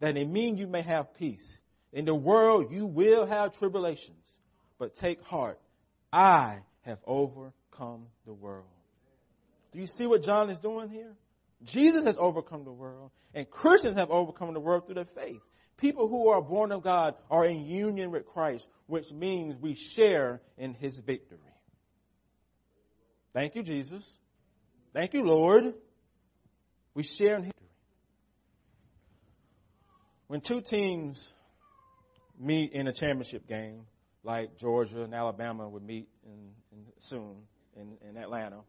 that 0.00 0.16
in 0.16 0.32
me 0.32 0.50
you 0.50 0.66
may 0.66 0.82
have 0.82 1.14
peace. 1.14 1.58
In 1.92 2.06
the 2.06 2.14
world 2.14 2.72
you 2.72 2.86
will 2.86 3.26
have 3.26 3.58
tribulations, 3.58 4.36
but 4.78 4.94
take 4.94 5.22
heart. 5.22 5.60
I 6.12 6.60
have 6.82 6.98
overcome 7.06 8.06
the 8.24 8.32
world. 8.32 8.64
Do 9.72 9.78
you 9.78 9.86
see 9.86 10.06
what 10.06 10.22
John 10.24 10.50
is 10.50 10.58
doing 10.58 10.88
here? 10.88 11.14
Jesus 11.62 12.04
has 12.04 12.16
overcome 12.18 12.64
the 12.64 12.72
world, 12.72 13.10
and 13.34 13.48
Christians 13.48 13.96
have 13.96 14.10
overcome 14.10 14.54
the 14.54 14.60
world 14.60 14.86
through 14.86 14.96
their 14.96 15.04
faith. 15.04 15.40
People 15.76 16.08
who 16.08 16.28
are 16.28 16.42
born 16.42 16.72
of 16.72 16.82
God 16.82 17.14
are 17.30 17.44
in 17.44 17.64
union 17.66 18.10
with 18.10 18.26
Christ, 18.26 18.68
which 18.86 19.12
means 19.12 19.56
we 19.56 19.74
share 19.74 20.40
in 20.58 20.74
his 20.74 20.98
victory. 20.98 21.38
Thank 23.32 23.54
you, 23.54 23.62
Jesus. 23.62 24.18
Thank 24.92 25.14
you, 25.14 25.22
Lord. 25.24 25.74
We 26.94 27.02
share 27.02 27.36
in 27.36 27.44
his 27.44 27.52
victory. 27.52 27.68
When 30.26 30.40
two 30.40 30.60
teams 30.60 31.32
meet 32.38 32.72
in 32.72 32.88
a 32.88 32.92
championship 32.92 33.46
game, 33.46 33.86
like 34.22 34.58
Georgia 34.58 35.02
and 35.02 35.14
Alabama 35.14 35.68
would 35.68 35.82
meet 35.82 36.08
in, 36.24 36.50
in 36.72 36.84
soon 36.98 37.36
in, 37.76 37.96
in 38.08 38.16
Atlanta, 38.16 38.60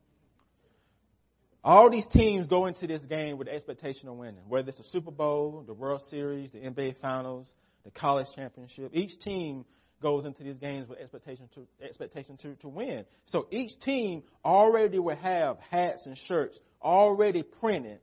all 1.64 1.90
these 1.90 2.08
teams 2.08 2.48
go 2.48 2.66
into 2.66 2.88
this 2.88 3.04
game 3.04 3.38
with 3.38 3.48
the 3.48 3.54
expectation 3.54 4.10
of 4.10 4.16
winning, 4.16 4.42
whether 4.48 4.70
it's 4.70 4.80
the 4.80 4.84
Super 4.84 5.12
Bowl, 5.12 5.64
the 5.66 5.74
World 5.74 6.02
Series, 6.02 6.52
the 6.52 6.60
NBA 6.60 6.98
Finals, 6.98 7.54
the 7.84 7.92
college 7.92 8.28
championship. 8.34 8.92
Each 8.94 9.18
team 9.20 9.66
goes 10.02 10.26
into 10.26 10.44
these 10.44 10.58
games 10.58 10.90
with 10.90 11.00
expectation 11.00 11.48
to 11.54 11.68
expectation 11.84 12.36
to, 12.38 12.56
to 12.56 12.68
win. 12.68 13.06
So 13.26 13.48
each 13.52 13.80
team 13.80 14.24
already 14.44 14.98
will 14.98 15.16
have 15.18 15.60
hats 15.70 16.08
and 16.08 16.18
shirts 16.18 16.60
already 16.82 17.44
printed 17.44 18.00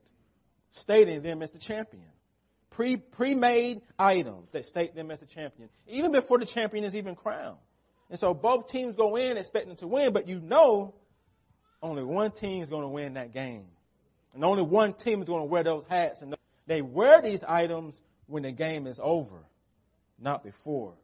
stating 0.71 1.23
them 1.23 1.43
as 1.43 1.51
the 1.51 1.59
champion. 1.59 2.05
Pre 2.71 2.97
pre-made 2.97 3.83
items 3.99 4.51
that 4.53 4.65
state 4.65 4.95
them 4.95 5.11
as 5.11 5.19
the 5.19 5.27
champion, 5.27 5.69
even 5.89 6.13
before 6.13 6.39
the 6.39 6.47
champion 6.47 6.85
is 6.85 6.95
even 6.95 7.17
crowned. 7.17 7.59
And 8.11 8.19
so 8.19 8.33
both 8.33 8.69
teams 8.69 8.95
go 8.95 9.17
in 9.17 9.37
expecting 9.37 9.77
to 9.77 9.87
win, 9.87 10.13
but 10.13 10.29
you 10.29 10.41
know 10.41 10.95
only 11.83 12.03
one 12.03 12.31
team 12.31 12.63
is 12.63 12.69
going 12.69 12.83
to 12.83 12.89
win 12.89 13.15
that 13.15 13.33
game. 13.33 13.67
And 14.35 14.45
only 14.45 14.63
one 14.63 14.95
team 14.95 15.21
is 15.21 15.27
going 15.27 15.41
to 15.41 15.47
wear 15.47 15.63
those 15.63 15.85
hats. 15.89 16.23
And 16.23 16.35
they 16.67 16.83
wear 16.83 17.23
these 17.23 17.45
items 17.45 18.01
when 18.27 18.43
the 18.43 18.53
game 18.53 18.87
is 18.87 19.01
over, 19.03 19.45
not 20.19 20.45
before. 20.45 20.95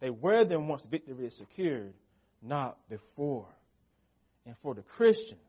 They 0.00 0.10
wear 0.10 0.44
them 0.44 0.68
once 0.68 0.82
victory 0.82 1.26
is 1.26 1.36
secured, 1.36 1.94
not 2.42 2.76
before. 2.88 3.46
And 4.44 4.56
for 4.58 4.74
the 4.74 4.82
Christians, 4.82 5.40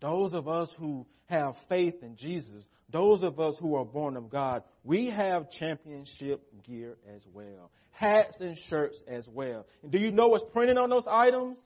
those 0.00 0.34
of 0.34 0.46
us 0.46 0.72
who 0.74 1.06
have 1.26 1.56
faith 1.68 2.02
in 2.02 2.16
Jesus, 2.16 2.68
those 2.90 3.22
of 3.22 3.40
us 3.40 3.58
who 3.58 3.74
are 3.76 3.84
born 3.84 4.16
of 4.16 4.30
God, 4.30 4.62
we 4.84 5.06
have 5.06 5.50
championship 5.50 6.42
gear 6.62 6.96
as 7.14 7.26
well. 7.32 7.70
Hats 7.92 8.40
and 8.40 8.56
shirts 8.56 9.02
as 9.08 9.28
well. 9.28 9.66
And 9.82 9.90
do 9.90 9.98
you 9.98 10.12
know 10.12 10.28
what's 10.28 10.44
printed 10.44 10.76
on 10.76 10.90
those 10.90 11.06
items? 11.06 11.58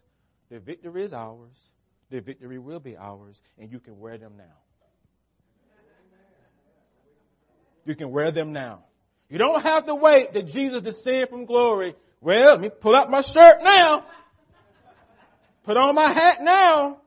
The 0.49 0.61
victory 0.61 1.03
is 1.03 1.13
ours. 1.13 1.73
The 2.11 2.21
victory 2.21 2.59
will 2.59 2.81
be 2.81 2.97
ours, 2.97 3.41
and 3.59 3.71
you 3.71 3.79
can 3.79 3.99
wear 4.01 4.19
them 4.19 4.33
now. 4.37 4.45
You 7.87 7.95
can 7.95 8.11
wear 8.11 8.31
them 8.31 8.53
now. 8.53 8.85
You 9.29 9.39
don't 9.39 9.63
have 9.63 9.87
to 9.87 9.95
wait 9.95 10.33
that 10.33 10.49
Jesus 10.49 10.83
descend 10.83 11.31
from 11.31 11.45
glory. 11.45 11.95
Well, 12.21 12.53
let 12.53 12.61
me 12.61 12.69
pull 12.69 12.95
out 12.95 13.11
my 13.11 13.21
shirt 13.21 13.63
now. 13.63 14.05
Put 15.65 15.77
on 15.77 15.95
my 15.95 16.13
hat 16.13 16.43
now. 16.43 16.99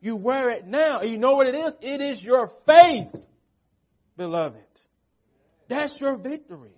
You 0.00 0.14
wear 0.14 0.50
it 0.50 0.66
now. 0.66 1.02
You 1.02 1.18
know 1.18 1.32
what 1.32 1.48
it 1.48 1.54
is? 1.54 1.74
It 1.80 2.00
is 2.00 2.22
your 2.22 2.52
faith. 2.64 3.14
beloved. 4.16 4.62
That's 5.66 6.00
your 6.00 6.16
victory. 6.16 6.72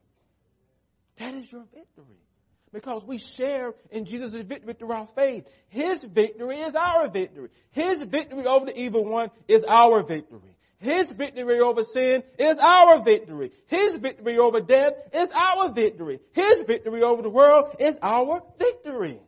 That 1.18 1.34
is 1.34 1.50
your 1.52 1.64
victory. 1.74 2.24
Because 2.72 3.04
we 3.04 3.18
share 3.18 3.74
in 3.90 4.04
Jesus' 4.04 4.42
victory 4.42 4.74
through 4.74 4.92
our 4.92 5.06
faith. 5.08 5.48
His 5.68 6.02
victory 6.02 6.60
is 6.60 6.74
our 6.74 7.08
victory. 7.08 7.48
His 7.72 8.00
victory 8.02 8.46
over 8.46 8.66
the 8.66 8.80
evil 8.80 9.04
one 9.04 9.30
is 9.48 9.64
our 9.68 10.02
victory. 10.04 10.56
His 10.78 11.10
victory 11.10 11.60
over 11.60 11.84
sin 11.84 12.22
is 12.38 12.58
our 12.58 13.02
victory. 13.02 13.50
His 13.66 13.96
victory 13.96 14.38
over 14.38 14.60
death 14.60 14.94
is 15.12 15.30
our 15.30 15.70
victory. 15.72 16.20
His 16.32 16.62
victory 16.62 17.02
over 17.02 17.22
the 17.22 17.28
world 17.28 17.74
is 17.78 17.98
our 18.00 18.42
victory. 18.58 19.20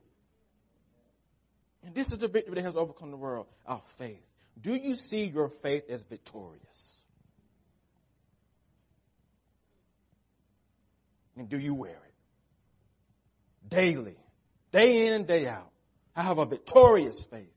And 1.84 1.94
this 1.94 2.12
is 2.12 2.18
the 2.18 2.28
victory 2.28 2.54
that 2.54 2.64
has 2.64 2.76
overcome 2.76 3.10
the 3.10 3.16
world, 3.16 3.46
our 3.66 3.82
faith. 3.98 4.22
Do 4.60 4.74
you 4.74 4.94
see 4.94 5.24
your 5.24 5.48
faith 5.48 5.90
as 5.90 6.00
victorious? 6.02 7.02
And 11.36 11.48
do 11.48 11.58
you 11.58 11.74
wear 11.74 11.90
it? 11.90 12.11
Daily, 13.72 14.16
day 14.70 15.06
in 15.06 15.14
and 15.14 15.26
day 15.26 15.46
out. 15.46 15.70
I 16.14 16.22
have 16.22 16.38
a 16.38 16.44
victorious 16.44 17.22
faith. 17.30 17.48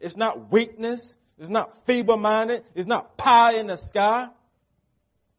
It's 0.00 0.16
not 0.16 0.50
weakness. 0.50 1.16
It's 1.38 1.50
not 1.50 1.86
feeble 1.86 2.16
minded. 2.16 2.64
It's 2.74 2.88
not 2.88 3.16
pie 3.16 3.54
in 3.54 3.68
the 3.68 3.76
sky. 3.76 4.28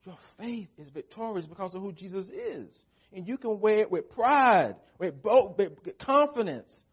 Your 0.06 0.18
faith 0.38 0.70
is 0.78 0.90
victorious 0.90 1.46
because 1.46 1.76
of 1.76 1.82
who 1.82 1.92
Jesus 1.92 2.30
is. 2.30 2.86
And 3.14 3.28
you 3.28 3.38
can 3.38 3.60
wear 3.60 3.80
it 3.80 3.92
with 3.92 4.10
pride, 4.10 4.76
with, 5.00 5.22
bold, 5.22 5.58
with 5.58 5.98
confidence. 5.98 6.84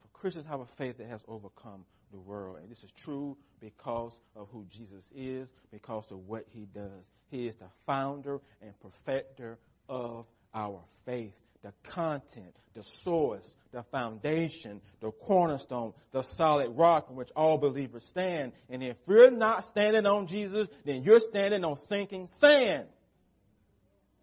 For 0.00 0.08
Christians 0.18 0.46
have 0.46 0.60
a 0.60 0.66
faith 0.66 0.98
that 0.98 1.08
has 1.08 1.24
overcome 1.26 1.84
the 2.12 2.20
world. 2.20 2.58
And 2.60 2.70
this 2.70 2.84
is 2.84 2.92
true 2.92 3.36
because 3.60 4.18
of 4.34 4.48
who 4.52 4.64
Jesus 4.68 5.04
is, 5.14 5.48
because 5.72 6.10
of 6.12 6.28
what 6.28 6.44
he 6.50 6.66
does. 6.72 7.10
He 7.30 7.48
is 7.48 7.56
the 7.56 7.68
founder 7.84 8.40
and 8.62 8.72
perfecter 8.80 9.58
of 9.88 10.26
our 10.54 10.82
faith 11.04 11.34
the 11.66 11.90
content, 11.90 12.54
the 12.74 12.84
source, 13.02 13.52
the 13.72 13.82
foundation, 13.90 14.80
the 15.00 15.10
cornerstone, 15.10 15.94
the 16.12 16.22
solid 16.22 16.70
rock 16.70 17.06
on 17.10 17.16
which 17.16 17.30
all 17.34 17.58
believers 17.58 18.04
stand. 18.04 18.52
And 18.70 18.84
if 18.84 18.96
you're 19.08 19.32
not 19.32 19.64
standing 19.64 20.06
on 20.06 20.28
Jesus, 20.28 20.68
then 20.84 21.02
you're 21.02 21.18
standing 21.18 21.64
on 21.64 21.76
sinking 21.76 22.28
sand. 22.38 22.86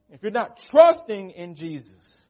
If 0.10 0.24
you're 0.24 0.32
not 0.32 0.56
trusting 0.70 1.32
in 1.32 1.56
Jesus, 1.56 2.30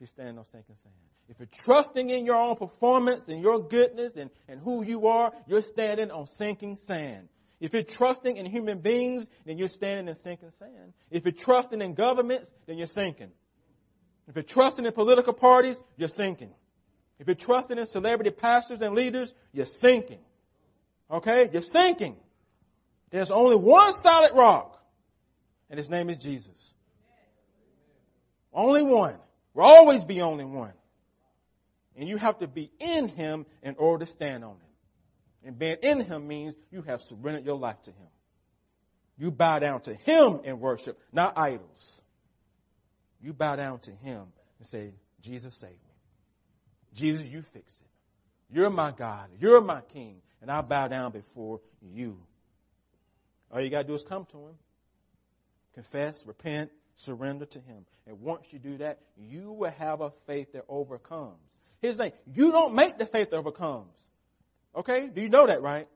you're 0.00 0.08
standing 0.08 0.36
on 0.38 0.44
sinking 0.46 0.74
sand. 0.82 0.94
If 1.28 1.38
you're 1.38 1.64
trusting 1.64 2.10
in 2.10 2.26
your 2.26 2.34
own 2.34 2.56
performance 2.56 3.28
and 3.28 3.40
your 3.40 3.60
goodness 3.62 4.16
and, 4.16 4.28
and 4.48 4.58
who 4.58 4.82
you 4.82 5.06
are, 5.06 5.32
you're 5.46 5.62
standing 5.62 6.10
on 6.10 6.26
sinking 6.26 6.74
sand. 6.74 7.28
If 7.60 7.74
you're 7.74 7.84
trusting 7.84 8.38
in 8.38 8.46
human 8.46 8.80
beings, 8.80 9.24
then 9.46 9.56
you're 9.56 9.68
standing 9.68 10.08
in 10.08 10.16
sinking 10.16 10.50
sand. 10.58 10.94
If 11.12 11.24
you're 11.24 11.30
trusting 11.30 11.80
in 11.80 11.94
governments, 11.94 12.50
then 12.66 12.76
you're 12.76 12.88
sinking. 12.88 13.30
If 14.28 14.36
you're 14.36 14.42
trusting 14.42 14.86
in 14.86 14.92
political 14.92 15.32
parties, 15.32 15.78
you're 15.96 16.08
sinking. 16.08 16.50
If 17.18 17.26
you're 17.26 17.34
trusting 17.34 17.78
in 17.78 17.86
celebrity 17.86 18.30
pastors 18.30 18.82
and 18.82 18.94
leaders, 18.94 19.32
you're 19.52 19.66
sinking. 19.66 20.20
Okay? 21.10 21.50
You're 21.52 21.62
sinking. 21.62 22.16
There's 23.10 23.30
only 23.30 23.56
one 23.56 23.92
solid 23.92 24.32
rock, 24.34 24.82
and 25.68 25.78
his 25.78 25.90
name 25.90 26.08
is 26.08 26.18
Jesus. 26.18 26.72
Only 28.52 28.82
one. 28.82 29.16
Will 29.54 29.64
always 29.64 30.04
be 30.04 30.22
only 30.22 30.44
one. 30.44 30.72
And 31.96 32.08
you 32.08 32.16
have 32.16 32.38
to 32.38 32.46
be 32.46 32.70
in 32.80 33.08
him 33.08 33.44
in 33.62 33.76
order 33.76 34.06
to 34.06 34.10
stand 34.10 34.44
on 34.44 34.52
him. 34.52 34.72
And 35.44 35.58
being 35.58 35.76
in 35.82 36.00
him 36.00 36.26
means 36.26 36.54
you 36.70 36.82
have 36.82 37.02
surrendered 37.02 37.44
your 37.44 37.58
life 37.58 37.82
to 37.82 37.90
him. 37.90 38.08
You 39.18 39.30
bow 39.30 39.58
down 39.58 39.82
to 39.82 39.94
him 39.94 40.40
in 40.44 40.58
worship, 40.58 40.98
not 41.12 41.36
idols. 41.36 42.00
You 43.22 43.32
bow 43.32 43.56
down 43.56 43.78
to 43.80 43.90
him 43.90 44.24
and 44.58 44.66
say, 44.66 44.92
Jesus, 45.20 45.54
save 45.54 45.70
me. 45.70 45.76
Jesus, 46.94 47.26
you 47.26 47.42
fix 47.42 47.80
it. 47.80 48.54
You're 48.54 48.70
my 48.70 48.90
God. 48.90 49.28
You're 49.40 49.60
my 49.60 49.80
King. 49.80 50.20
And 50.40 50.50
I 50.50 50.60
bow 50.60 50.88
down 50.88 51.12
before 51.12 51.60
you. 51.80 52.18
All 53.52 53.60
you 53.60 53.70
gotta 53.70 53.84
do 53.84 53.94
is 53.94 54.02
come 54.02 54.26
to 54.32 54.38
him. 54.38 54.54
Confess, 55.74 56.26
repent, 56.26 56.70
surrender 56.96 57.46
to 57.46 57.60
him. 57.60 57.86
And 58.06 58.20
once 58.20 58.46
you 58.50 58.58
do 58.58 58.78
that, 58.78 58.98
you 59.16 59.52
will 59.52 59.70
have 59.70 60.00
a 60.00 60.10
faith 60.26 60.52
that 60.52 60.64
overcomes. 60.68 61.38
Here's 61.80 61.96
the 61.96 62.04
thing. 62.04 62.12
You 62.34 62.50
don't 62.50 62.74
make 62.74 62.98
the 62.98 63.06
faith 63.06 63.30
that 63.30 63.36
overcomes. 63.36 63.96
Okay? 64.76 65.08
Do 65.08 65.20
you 65.20 65.28
know 65.28 65.46
that, 65.46 65.62
right? 65.62 65.86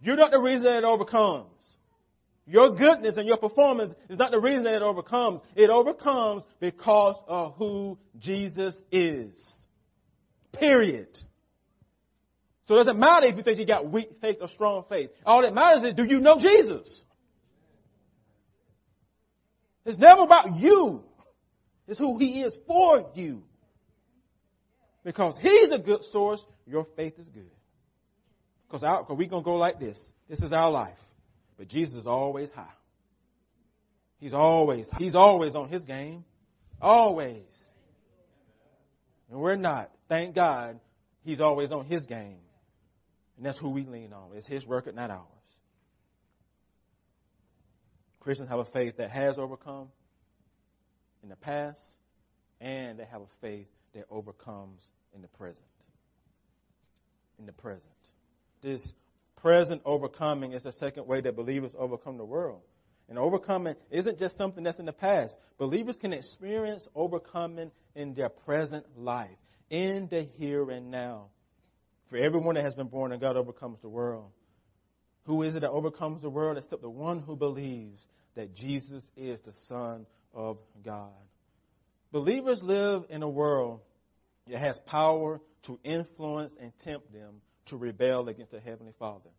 You're 0.00 0.16
not 0.16 0.30
the 0.30 0.38
reason 0.38 0.64
that 0.64 0.78
it 0.78 0.84
overcomes. 0.84 1.78
Your 2.46 2.70
goodness 2.70 3.16
and 3.16 3.26
your 3.26 3.38
performance 3.38 3.94
is 4.08 4.18
not 4.18 4.30
the 4.30 4.38
reason 4.38 4.64
that 4.64 4.74
it 4.74 4.82
overcomes. 4.82 5.40
It 5.54 5.70
overcomes 5.70 6.42
because 6.60 7.16
of 7.26 7.54
who 7.56 7.98
Jesus 8.18 8.82
is. 8.92 9.58
Period. 10.52 11.08
So 12.66 12.74
it 12.74 12.78
doesn't 12.78 12.98
matter 12.98 13.26
if 13.26 13.36
you 13.36 13.42
think 13.42 13.58
you 13.58 13.64
got 13.64 13.90
weak 13.90 14.10
faith 14.20 14.38
or 14.40 14.48
strong 14.48 14.84
faith. 14.88 15.10
All 15.24 15.42
that 15.42 15.54
matters 15.54 15.84
is 15.84 15.94
do 15.94 16.04
you 16.04 16.20
know 16.20 16.38
Jesus? 16.38 17.04
It's 19.84 19.98
never 19.98 20.22
about 20.22 20.56
you. 20.56 21.04
It's 21.86 21.98
who 21.98 22.18
he 22.18 22.42
is 22.42 22.56
for 22.66 23.10
you. 23.14 23.42
Because 25.02 25.38
he's 25.38 25.70
a 25.70 25.78
good 25.78 26.04
source, 26.04 26.46
your 26.66 26.84
faith 26.96 27.18
is 27.18 27.28
good. 27.28 27.50
Because 28.66 28.82
we're 29.10 29.26
going 29.26 29.42
to 29.42 29.44
go 29.44 29.56
like 29.56 29.78
this. 29.78 30.12
This 30.28 30.42
is 30.42 30.52
our 30.52 30.70
life. 30.70 30.98
But 31.56 31.68
Jesus 31.68 32.00
is 32.00 32.06
always 32.06 32.50
high. 32.50 32.66
He's 34.18 34.34
always, 34.34 34.90
he's 34.98 35.14
always 35.14 35.54
on 35.54 35.68
his 35.68 35.84
game. 35.84 36.24
Always. 36.80 37.42
And 39.30 39.38
we're 39.40 39.56
not. 39.56 39.90
Thank 40.08 40.34
God 40.34 40.80
he's 41.24 41.40
always 41.40 41.70
on 41.72 41.84
his 41.84 42.06
game. 42.06 42.38
And 43.36 43.44
that's 43.44 43.58
who 43.58 43.70
we 43.70 43.84
lean 43.84 44.12
on. 44.12 44.30
It's 44.34 44.46
his 44.46 44.66
record, 44.66 44.94
not 44.94 45.10
ours. 45.10 45.20
Christians 48.20 48.48
have 48.48 48.60
a 48.60 48.64
faith 48.64 48.96
that 48.96 49.10
has 49.10 49.38
overcome 49.38 49.88
in 51.22 51.28
the 51.28 51.36
past, 51.36 51.82
and 52.60 52.98
they 52.98 53.04
have 53.04 53.20
a 53.20 53.26
faith 53.40 53.68
that 53.94 54.06
overcomes 54.10 54.90
in 55.14 55.20
the 55.20 55.28
present. 55.28 55.66
In 57.38 57.46
the 57.46 57.52
present. 57.52 57.92
This 58.62 58.94
present 59.44 59.82
overcoming 59.84 60.52
is 60.52 60.62
the 60.62 60.72
second 60.72 61.06
way 61.06 61.20
that 61.20 61.36
believers 61.36 61.72
overcome 61.76 62.16
the 62.16 62.24
world. 62.24 62.62
And 63.10 63.18
overcoming 63.18 63.74
isn't 63.90 64.18
just 64.18 64.38
something 64.38 64.64
that's 64.64 64.78
in 64.78 64.86
the 64.86 64.92
past. 64.94 65.38
Believers 65.58 65.96
can 65.96 66.14
experience 66.14 66.88
overcoming 66.94 67.70
in 67.94 68.14
their 68.14 68.30
present 68.30 68.86
life, 68.96 69.36
in 69.68 70.08
the 70.08 70.22
here 70.22 70.70
and 70.70 70.90
now. 70.90 71.26
For 72.06 72.16
everyone 72.16 72.54
that 72.54 72.62
has 72.62 72.74
been 72.74 72.88
born 72.88 73.12
of 73.12 73.20
God 73.20 73.36
overcomes 73.36 73.80
the 73.82 73.88
world. 73.90 74.30
Who 75.24 75.42
is 75.42 75.56
it 75.56 75.60
that 75.60 75.70
overcomes 75.70 76.22
the 76.22 76.30
world 76.30 76.56
except 76.56 76.80
the 76.80 76.88
one 76.88 77.18
who 77.18 77.36
believes 77.36 78.02
that 78.36 78.54
Jesus 78.54 79.06
is 79.14 79.42
the 79.42 79.52
Son 79.52 80.06
of 80.32 80.56
God? 80.82 81.12
Believers 82.12 82.62
live 82.62 83.04
in 83.10 83.22
a 83.22 83.28
world 83.28 83.80
that 84.46 84.58
has 84.58 84.78
power 84.78 85.38
to 85.64 85.78
influence 85.84 86.56
and 86.58 86.74
tempt 86.78 87.12
them 87.12 87.42
to 87.66 87.76
rebel 87.76 88.28
against 88.28 88.52
the 88.52 88.60
Heavenly 88.60 88.92
Father. 88.98 89.30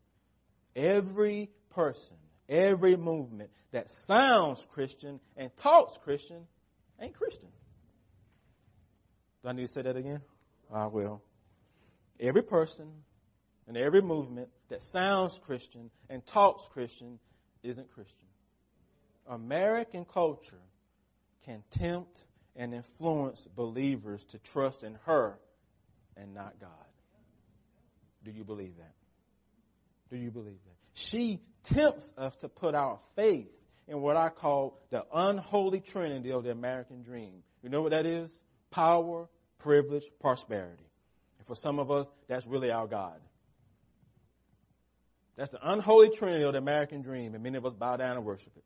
Every 0.75 1.49
person, 1.69 2.17
every 2.49 2.95
movement 2.97 3.49
that 3.71 3.89
sounds 3.89 4.65
Christian 4.71 5.19
and 5.37 5.55
talks 5.57 5.97
Christian 6.03 6.47
ain't 6.99 7.15
Christian. 7.15 7.49
Do 9.43 9.49
I 9.49 9.53
need 9.53 9.67
to 9.67 9.73
say 9.73 9.83
that 9.83 9.95
again? 9.95 10.21
I 10.73 10.87
will. 10.87 11.21
Every 12.19 12.41
person 12.41 12.87
and 13.67 13.77
every 13.77 14.01
movement 14.01 14.49
that 14.69 14.81
sounds 14.81 15.39
Christian 15.45 15.91
and 16.09 16.25
talks 16.25 16.67
Christian 16.69 17.19
isn't 17.63 17.91
Christian. 17.93 18.27
American 19.27 20.05
culture 20.05 20.61
can 21.45 21.63
tempt 21.71 22.23
and 22.55 22.73
influence 22.73 23.47
believers 23.55 24.23
to 24.25 24.39
trust 24.39 24.83
in 24.83 24.97
her 25.05 25.37
and 26.15 26.33
not 26.33 26.59
God. 26.59 26.69
Do 28.25 28.31
you 28.31 28.43
believe 28.43 28.75
that? 28.77 28.93
Do 30.09 30.17
you 30.17 30.31
believe 30.31 30.57
that? 30.65 30.75
She 30.93 31.39
tempts 31.63 32.11
us 32.17 32.35
to 32.37 32.49
put 32.49 32.75
our 32.75 32.99
faith 33.15 33.51
in 33.87 34.01
what 34.01 34.17
I 34.17 34.29
call 34.29 34.79
the 34.89 35.05
unholy 35.13 35.79
trinity 35.79 36.31
of 36.31 36.43
the 36.43 36.51
American 36.51 37.03
dream. 37.03 37.43
You 37.61 37.69
know 37.69 37.81
what 37.81 37.91
that 37.91 38.05
is? 38.05 38.31
Power, 38.71 39.29
privilege, 39.59 40.03
prosperity. 40.19 40.83
And 41.37 41.47
for 41.47 41.55
some 41.55 41.79
of 41.79 41.91
us, 41.91 42.07
that's 42.27 42.47
really 42.47 42.71
our 42.71 42.87
God. 42.87 43.19
That's 45.37 45.51
the 45.51 45.59
unholy 45.61 46.09
trinity 46.09 46.43
of 46.45 46.53
the 46.53 46.59
American 46.59 47.01
dream, 47.01 47.35
and 47.35 47.43
many 47.43 47.57
of 47.57 47.65
us 47.65 47.73
bow 47.73 47.97
down 47.97 48.17
and 48.17 48.25
worship 48.25 48.53
it. 48.55 48.63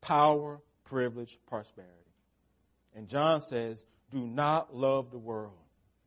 Power, 0.00 0.60
privilege, 0.84 1.38
prosperity. 1.48 1.94
And 2.94 3.08
John 3.08 3.40
says, 3.40 3.82
do 4.10 4.26
not 4.26 4.74
love 4.74 5.10
the 5.10 5.18
world 5.18 5.52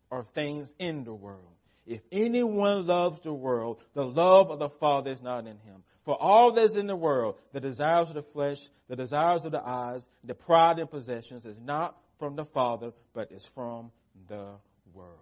or 0.09 0.25
things 0.35 0.71
in 0.77 1.05
the 1.05 1.13
world. 1.13 1.52
If 1.85 2.01
anyone 2.11 2.87
loves 2.87 3.19
the 3.21 3.33
world, 3.33 3.81
the 3.93 4.05
love 4.05 4.51
of 4.51 4.59
the 4.59 4.69
Father 4.69 5.11
is 5.11 5.21
not 5.21 5.41
in 5.41 5.57
him. 5.59 5.83
For 6.05 6.15
all 6.21 6.51
that 6.53 6.63
is 6.63 6.75
in 6.75 6.87
the 6.87 6.95
world, 6.95 7.35
the 7.51 7.59
desires 7.59 8.09
of 8.09 8.15
the 8.15 8.23
flesh, 8.23 8.59
the 8.87 8.95
desires 8.95 9.45
of 9.45 9.51
the 9.51 9.65
eyes, 9.65 10.07
the 10.23 10.33
pride 10.33 10.79
in 10.79 10.87
possessions 10.87 11.45
is 11.45 11.57
not 11.59 11.97
from 12.19 12.35
the 12.35 12.45
Father, 12.45 12.91
but 13.13 13.31
is 13.31 13.45
from 13.53 13.91
the 14.27 14.51
world. 14.93 15.17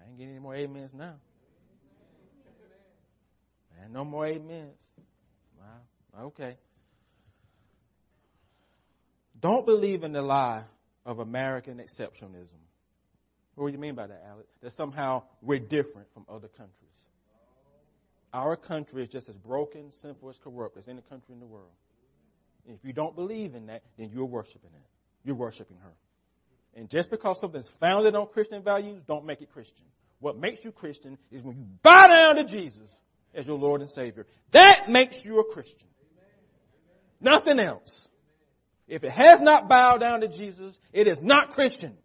I 0.00 0.08
ain't 0.08 0.18
getting 0.18 0.32
any 0.32 0.40
more 0.40 0.56
amens 0.56 0.92
now. 0.94 1.14
And 3.82 3.92
no 3.92 4.04
more 4.04 4.26
amens. 4.26 4.78
Wow. 5.58 6.24
Okay. 6.26 6.56
Don't 9.40 9.66
believe 9.66 10.04
in 10.04 10.12
the 10.12 10.22
lie 10.22 10.62
of 11.04 11.18
American 11.18 11.78
exceptionalism. 11.78 12.62
What 13.54 13.66
do 13.68 13.72
you 13.72 13.78
mean 13.78 13.94
by 13.94 14.06
that, 14.06 14.24
Alex? 14.28 14.48
That 14.62 14.72
somehow 14.72 15.24
we're 15.42 15.58
different 15.58 16.12
from 16.14 16.24
other 16.28 16.48
countries. 16.48 16.76
Our 18.32 18.56
country 18.56 19.02
is 19.02 19.08
just 19.08 19.28
as 19.28 19.36
broken, 19.36 19.92
sinful, 19.92 20.30
as 20.30 20.38
corrupt 20.38 20.78
as 20.78 20.88
any 20.88 21.02
country 21.02 21.34
in 21.34 21.40
the 21.40 21.46
world. 21.46 21.68
And 22.66 22.76
if 22.76 22.84
you 22.84 22.92
don't 22.92 23.14
believe 23.14 23.54
in 23.54 23.66
that, 23.66 23.82
then 23.98 24.10
you're 24.12 24.24
worshiping 24.24 24.70
it. 24.74 24.86
You're 25.24 25.36
worshiping 25.36 25.76
her. 25.82 25.92
And 26.74 26.88
just 26.88 27.10
because 27.10 27.40
something's 27.40 27.68
founded 27.68 28.14
on 28.14 28.28
Christian 28.28 28.62
values, 28.62 29.02
don't 29.06 29.26
make 29.26 29.42
it 29.42 29.52
Christian. 29.52 29.84
What 30.20 30.38
makes 30.38 30.64
you 30.64 30.72
Christian 30.72 31.18
is 31.30 31.42
when 31.42 31.56
you 31.56 31.66
bow 31.82 32.06
down 32.06 32.36
to 32.36 32.44
Jesus 32.44 33.00
as 33.34 33.46
your 33.46 33.58
Lord 33.58 33.82
and 33.82 33.90
Savior. 33.90 34.26
That 34.52 34.88
makes 34.88 35.22
you 35.24 35.40
a 35.40 35.44
Christian. 35.44 35.88
Nothing 37.20 37.58
else. 37.58 38.08
If 38.88 39.04
it 39.04 39.12
has 39.12 39.40
not 39.40 39.68
bowed 39.68 39.98
down 39.98 40.20
to 40.20 40.28
Jesus, 40.28 40.78
it 40.92 41.06
is 41.06 41.20
not 41.22 41.50
Christian. 41.50 41.96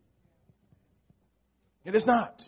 It 1.88 1.96
is 1.96 2.06
not 2.06 2.42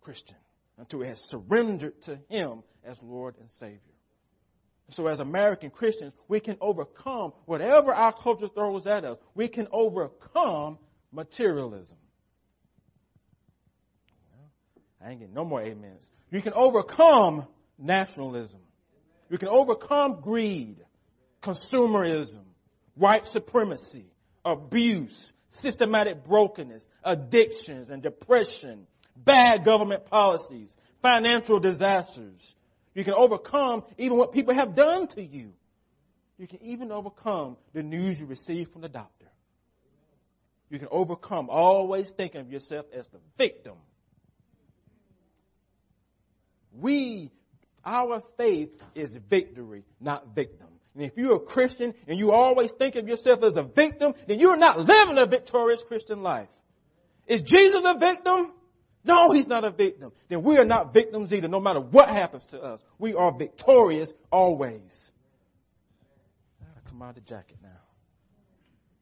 Christian 0.00 0.38
until 0.78 1.02
it 1.02 1.08
has 1.08 1.20
surrendered 1.28 2.00
to 2.04 2.18
Him 2.30 2.62
as 2.82 2.96
Lord 3.02 3.34
and 3.38 3.50
Savior. 3.50 3.78
So 4.88 5.06
as 5.08 5.20
American 5.20 5.68
Christians, 5.68 6.14
we 6.26 6.40
can 6.40 6.56
overcome 6.62 7.34
whatever 7.44 7.92
our 7.92 8.14
culture 8.14 8.48
throws 8.48 8.86
at 8.86 9.04
us. 9.04 9.18
We 9.34 9.46
can 9.46 9.68
overcome 9.70 10.78
materialism. 11.12 11.98
I 15.04 15.10
ain't 15.10 15.20
getting 15.20 15.34
no 15.34 15.44
more 15.44 15.60
amens. 15.60 16.08
You 16.30 16.40
can 16.40 16.54
overcome 16.54 17.46
nationalism. 17.78 18.60
You 19.28 19.36
can 19.36 19.48
overcome 19.48 20.22
greed, 20.22 20.78
consumerism, 21.42 22.44
white 22.94 23.28
supremacy, 23.28 24.06
abuse, 24.46 25.34
systematic 25.62 26.24
brokenness, 26.24 26.86
addictions 27.02 27.88
and 27.88 28.02
depression, 28.02 28.86
bad 29.16 29.64
government 29.64 30.04
policies, 30.06 30.76
financial 31.00 31.58
disasters. 31.58 32.54
You 32.94 33.04
can 33.04 33.14
overcome 33.14 33.84
even 33.96 34.18
what 34.18 34.32
people 34.32 34.52
have 34.54 34.74
done 34.74 35.06
to 35.08 35.22
you. 35.22 35.52
You 36.38 36.46
can 36.46 36.60
even 36.62 36.92
overcome 36.92 37.56
the 37.72 37.82
news 37.82 38.20
you 38.20 38.26
receive 38.26 38.68
from 38.70 38.82
the 38.82 38.88
doctor. 38.88 39.26
You 40.68 40.78
can 40.78 40.88
overcome 40.90 41.48
always 41.50 42.10
thinking 42.10 42.40
of 42.40 42.50
yourself 42.50 42.86
as 42.92 43.06
the 43.08 43.18
victim. 43.38 43.74
We, 46.72 47.30
our 47.84 48.22
faith 48.36 48.70
is 48.94 49.12
victory, 49.14 49.84
not 50.00 50.34
victim. 50.34 50.68
And 50.94 51.04
if 51.04 51.16
you're 51.16 51.36
a 51.36 51.40
Christian 51.40 51.94
and 52.06 52.18
you 52.18 52.32
always 52.32 52.70
think 52.72 52.96
of 52.96 53.08
yourself 53.08 53.42
as 53.42 53.56
a 53.56 53.62
victim, 53.62 54.14
then 54.26 54.38
you're 54.38 54.56
not 54.56 54.78
living 54.78 55.18
a 55.18 55.26
victorious 55.26 55.82
Christian 55.82 56.22
life. 56.22 56.48
Is 57.26 57.42
Jesus 57.42 57.80
a 57.84 57.98
victim? 57.98 58.52
No, 59.04 59.32
he's 59.32 59.46
not 59.46 59.64
a 59.64 59.70
victim. 59.70 60.12
Then 60.28 60.42
we 60.42 60.58
are 60.58 60.64
not 60.64 60.94
victims 60.94 61.32
either, 61.32 61.48
no 61.48 61.60
matter 61.60 61.80
what 61.80 62.08
happens 62.08 62.44
to 62.46 62.60
us. 62.60 62.82
We 62.98 63.14
are 63.14 63.36
victorious 63.36 64.12
always. 64.30 65.12
I 66.60 66.66
gotta 66.66 66.88
come 66.88 67.02
out 67.02 67.10
of 67.10 67.14
the 67.16 67.20
jacket 67.22 67.56
now. 67.62 67.68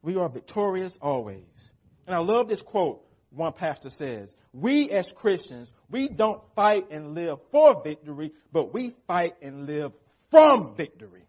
We 0.03 0.16
are 0.16 0.29
victorious 0.29 0.96
always. 1.03 1.74
And 2.07 2.14
I 2.14 2.18
love 2.18 2.48
this 2.48 2.62
quote 2.62 3.05
one 3.31 3.53
pastor 3.53 3.90
says, 3.90 4.35
we 4.53 4.90
as 4.90 5.12
Christians, 5.12 5.72
we 5.88 6.09
don't 6.09 6.42
fight 6.55 6.90
and 6.90 7.14
live 7.14 7.38
for 7.53 7.81
victory, 7.83 8.33
but 8.53 8.74
we 8.74 8.90
fight 9.07 9.37
and 9.40 9.66
live 9.66 9.92
from 10.31 10.74
victory. 10.74 11.22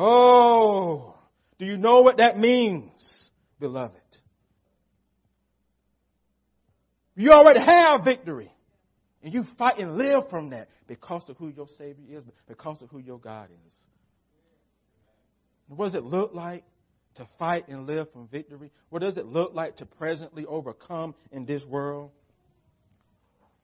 Oh, 0.00 1.16
do 1.58 1.66
you 1.66 1.76
know 1.76 2.02
what 2.02 2.18
that 2.18 2.38
means, 2.38 3.30
beloved? 3.58 3.96
You 7.16 7.32
already 7.32 7.58
have 7.58 8.04
victory. 8.04 8.52
And 9.24 9.34
you 9.34 9.42
fight 9.42 9.78
and 9.78 9.98
live 9.98 10.30
from 10.30 10.50
that 10.50 10.68
because 10.86 11.28
of 11.28 11.36
who 11.36 11.48
your 11.48 11.66
Savior 11.66 12.18
is, 12.18 12.24
because 12.46 12.80
of 12.80 12.90
who 12.90 12.98
your 12.98 13.18
God 13.18 13.48
is. 13.50 13.80
What 15.66 15.86
does 15.86 15.96
it 15.96 16.04
look 16.04 16.32
like 16.32 16.62
to 17.16 17.26
fight 17.38 17.66
and 17.66 17.88
live 17.88 18.12
from 18.12 18.28
victory? 18.28 18.70
What 18.90 19.00
does 19.00 19.16
it 19.16 19.26
look 19.26 19.52
like 19.52 19.76
to 19.76 19.86
presently 19.86 20.46
overcome 20.46 21.16
in 21.32 21.44
this 21.44 21.64
world? 21.64 22.12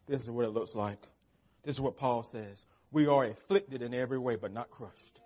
This 0.08 0.20
is 0.22 0.30
what 0.30 0.44
it 0.44 0.50
looks 0.50 0.74
like. 0.74 1.00
This 1.62 1.76
is 1.76 1.80
what 1.80 1.96
Paul 1.96 2.24
says. 2.24 2.66
We 2.90 3.06
are 3.06 3.24
afflicted 3.24 3.82
in 3.82 3.94
every 3.94 4.18
way, 4.18 4.34
but 4.34 4.52
not 4.52 4.70
crushed. 4.72 5.20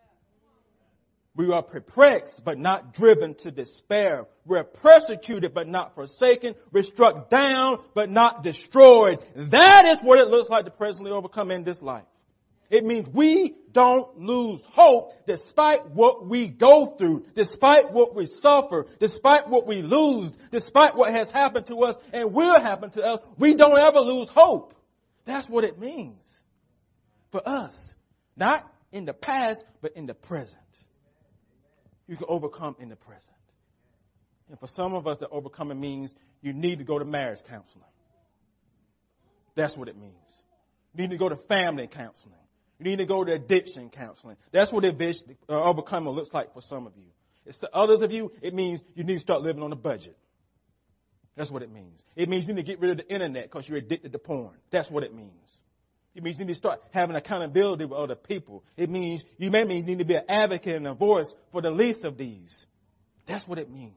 We 1.39 1.53
are 1.53 1.63
perplexed, 1.63 2.45
but 2.45 2.59
not 2.59 2.93
driven 2.93 3.37
to 3.37 3.53
despair. 3.53 4.27
We're 4.45 4.65
persecuted, 4.65 5.55
but 5.55 5.69
not 5.69 5.95
forsaken. 5.95 6.57
We're 6.73 6.83
struck 6.83 7.31
down, 7.31 7.79
but 7.95 8.11
not 8.11 8.43
destroyed. 8.43 9.21
That 9.37 9.87
is 9.87 10.01
what 10.01 10.19
it 10.19 10.27
looks 10.27 10.51
like 10.51 10.65
to 10.65 10.73
presently 10.73 11.13
overcome 11.13 11.53
in 11.53 11.63
this 11.63 11.81
life. 11.81 12.03
It 12.71 12.85
means 12.85 13.09
we 13.09 13.55
don't 13.71 14.19
lose 14.19 14.65
hope 14.73 15.13
despite 15.29 15.89
what 15.91 16.27
we 16.27 16.49
go 16.49 16.97
through, 16.99 17.27
despite 17.37 17.93
what 17.93 18.17
we 18.17 18.27
suffer, 18.27 18.87
despite 18.99 19.49
what 19.49 19.65
we 19.65 19.83
lose, 19.83 20.33
despite 20.51 20.97
what 20.97 21.13
has 21.13 21.31
happened 21.31 21.67
to 21.67 21.85
us 21.85 21.95
and 22.13 22.35
will 22.35 22.61
happen 22.61 22.91
to 22.91 23.05
us. 23.05 23.21
We 23.39 23.55
don't 23.55 23.79
ever 23.79 24.01
lose 24.01 24.29
hope. 24.29 24.75
That's 25.25 25.49
what 25.49 25.63
it 25.63 25.79
means 25.79 26.43
for 27.31 27.49
us. 27.49 27.95
Not 28.37 28.69
in 28.91 29.05
the 29.05 29.15
past, 29.15 29.65
but 29.81 29.93
in 29.93 30.07
the 30.07 30.15
present 30.15 30.59
you 32.09 32.17
can 32.17 32.27
overcome 32.29 32.75
in 32.81 32.89
the 32.89 32.97
present. 32.97 33.37
And 34.49 34.59
for 34.59 34.67
some 34.67 34.95
of 34.95 35.07
us, 35.07 35.19
that 35.19 35.29
overcoming 35.31 35.79
means 35.79 36.15
you 36.41 36.53
need 36.53 36.79
to 36.79 36.85
go 36.85 36.99
to 36.99 37.05
marriage 37.05 37.41
counseling. 37.49 37.85
That's 39.55 39.77
what 39.77 39.89
it 39.89 39.97
means. 39.97 40.15
You 40.95 41.03
need 41.03 41.11
to 41.11 41.19
go 41.19 41.29
to 41.29 41.37
family 41.37 41.87
counseling. 41.87 42.35
You 42.79 42.85
need 42.85 42.99
to 42.99 43.07
go 43.07 43.25
to 43.25 43.33
addiction 43.33 43.91
counseling. 43.91 44.37
That's 44.53 44.73
what 44.73 44.85
uh, 44.85 44.91
overcoming 45.49 46.15
looks 46.15 46.33
like 46.33 46.55
for 46.55 46.63
some 46.63 46.87
of 46.87 46.97
you. 46.97 47.05
It's 47.45 47.59
to 47.59 47.71
others 47.75 48.03
of 48.03 48.13
you, 48.13 48.33
it 48.41 48.55
means 48.55 48.83
you 48.95 49.05
need 49.05 49.15
to 49.15 49.21
start 49.21 49.43
living 49.43 49.63
on 49.63 49.73
a 49.73 49.77
budget. 49.77 50.17
That's 51.35 51.51
what 51.51 51.63
it 51.63 51.71
means. 51.71 52.03
It 52.17 52.29
means 52.29 52.47
you 52.47 52.55
need 52.55 52.67
to 52.67 52.67
get 52.67 52.81
rid 52.81 52.91
of 52.91 52.97
the 52.99 53.13
internet 53.13 53.45
because 53.45 53.69
you're 53.69 53.79
addicted 53.79 54.13
to 54.13 54.19
porn. 54.19 54.57
That's 54.71 54.91
what 54.91 55.03
it 55.03 55.15
means. 55.15 55.63
It 56.15 56.23
means 56.23 56.39
you 56.39 56.45
need 56.45 56.55
to 56.55 56.59
start 56.59 56.83
having 56.91 57.17
accountability 57.17 57.85
with 57.85 57.99
other 57.99 58.15
people. 58.15 58.65
It 58.77 58.91
means 58.91 59.25
you 59.37 59.51
may 59.51 59.65
need 59.65 59.99
to 59.99 60.05
be 60.05 60.15
an 60.15 60.25
advocate 60.29 60.77
and 60.77 60.87
a 60.87 60.95
voice 60.95 61.33
for 61.53 61.63
the 61.63 61.71
least 61.71 62.05
of 62.05 62.17
these. 62.17 62.67
That's 63.27 63.47
what 63.47 63.59
it 63.59 63.71
means. 63.71 63.93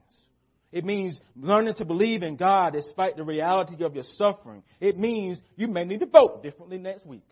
It 0.72 0.86
means 0.86 1.20
learning 1.36 1.74
to 1.76 1.86
believe 1.86 2.24
in 2.24 2.36
God 2.36 2.74
despite 2.74 3.18
the 3.18 3.24
reality 3.24 3.84
of 3.84 3.94
your 3.94 4.04
suffering. 4.04 4.64
It 4.80 4.98
means 4.98 5.42
you 5.56 5.68
may 5.68 5.84
need 5.84 6.00
to 6.02 6.06
vote 6.06 6.44
differently 6.44 6.78
next 6.78 7.06
week. 7.06 7.26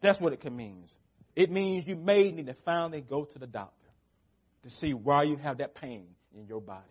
That's 0.00 0.20
what 0.20 0.32
it 0.32 0.40
can 0.40 0.56
mean. 0.56 0.84
It 1.34 1.50
means 1.50 1.86
you 1.86 1.96
may 1.96 2.30
need 2.32 2.46
to 2.46 2.54
finally 2.54 3.02
go 3.02 3.24
to 3.24 3.38
the 3.38 3.46
doctor 3.46 3.90
to 4.62 4.70
see 4.70 4.94
why 4.94 5.24
you 5.24 5.36
have 5.36 5.58
that 5.58 5.74
pain 5.74 6.06
in 6.34 6.46
your 6.46 6.60
body. 6.60 6.82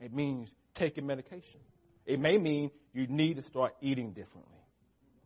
It 0.00 0.12
means 0.12 0.54
taking 0.74 1.06
medication. 1.06 1.60
It 2.06 2.20
may 2.20 2.38
mean 2.38 2.70
you 2.92 3.06
need 3.06 3.36
to 3.36 3.42
start 3.42 3.74
eating 3.80 4.12
differently 4.12 4.60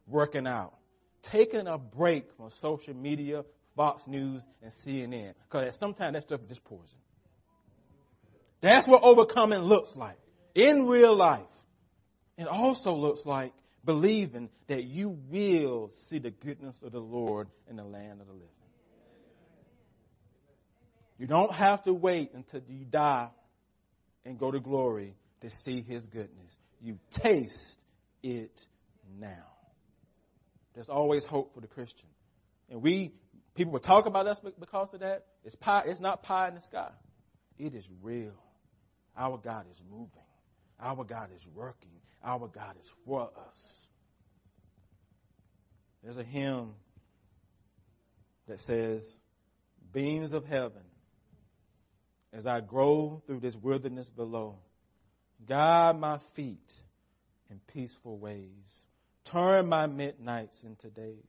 working 0.07 0.47
out, 0.47 0.75
taking 1.23 1.67
a 1.67 1.79
break 1.79 2.33
from 2.37 2.51
social 2.51 2.95
media, 2.95 3.45
Fox 3.77 4.07
News, 4.07 4.43
and 4.63 4.71
CNN. 4.71 5.35
Because 5.49 5.77
sometimes 5.77 6.15
that 6.15 6.23
stuff 6.23 6.43
is 6.43 6.49
just 6.49 6.65
poison. 6.65 6.99
That's 8.61 8.87
what 8.87 9.03
overcoming 9.03 9.61
looks 9.61 9.95
like 9.95 10.19
in 10.55 10.87
real 10.87 11.15
life. 11.15 11.43
It 12.39 12.47
also 12.47 12.95
looks 12.95 13.27
like 13.27 13.53
believing 13.85 14.49
that 14.69 14.85
you 14.85 15.19
will 15.31 15.91
see 16.09 16.19
the 16.19 16.31
goodness 16.31 16.81
of 16.83 16.93
the 16.93 17.01
Lord 17.01 17.49
in 17.69 17.77
the 17.77 17.85
land 17.85 18.21
of 18.21 18.27
the 18.27 18.33
living. 18.33 18.49
You 21.19 21.27
don't 21.27 21.53
have 21.53 21.83
to 21.85 21.93
wait 21.93 22.33
until 22.35 22.63
you 22.69 22.85
die 22.85 23.29
and 24.25 24.39
go 24.39 24.51
to 24.51 24.61
glory 24.61 25.15
to 25.41 25.51
see 25.51 25.83
his 25.83 26.07
goodness. 26.07 26.59
You 26.81 26.99
taste 27.11 27.79
it 28.23 28.67
now. 29.21 29.54
There's 30.75 30.89
always 30.89 31.25
hope 31.25 31.55
for 31.55 31.61
the 31.61 31.67
Christian. 31.67 32.09
And 32.71 32.83
we, 32.83 33.13
people 33.55 33.73
will 33.73 33.81
talk 33.81 34.07
about 34.07 34.27
us 34.27 34.41
because 34.59 34.93
of 34.93 35.01
that. 35.01 35.27
It's 35.45 35.55
pie, 35.55 35.85
it's 35.87 36.01
not 36.01 36.23
pie 36.23 36.49
in 36.49 36.55
the 36.55 36.61
sky. 36.61 36.91
It 37.59 37.75
is 37.75 37.89
real. 38.03 38.35
Our 39.17 39.39
God 39.39 39.67
is 39.71 39.83
moving. 39.89 40.09
Our 40.81 41.05
God 41.05 41.29
is 41.35 41.47
working. 41.55 41.91
Our 42.25 42.49
God 42.49 42.75
is 42.81 42.91
for 43.05 43.31
us. 43.49 43.89
There's 46.03 46.19
a 46.19 46.25
hymn 46.25 46.71
that 48.49 48.61
says, 48.61 49.05
Beams 49.93 50.33
of 50.33 50.45
heaven, 50.45 50.83
as 52.33 52.47
I 52.47 52.61
grow 52.61 53.23
through 53.27 53.41
this 53.41 53.55
wilderness 53.55 54.09
below, 54.09 54.59
guide 55.47 55.99
my 55.99 56.19
feet 56.35 56.69
in 57.49 57.61
peaceful 57.73 58.19
ways. 58.19 58.84
Turn 59.25 59.67
my 59.69 59.87
midnights 59.87 60.63
into 60.63 60.89
days. 60.89 61.25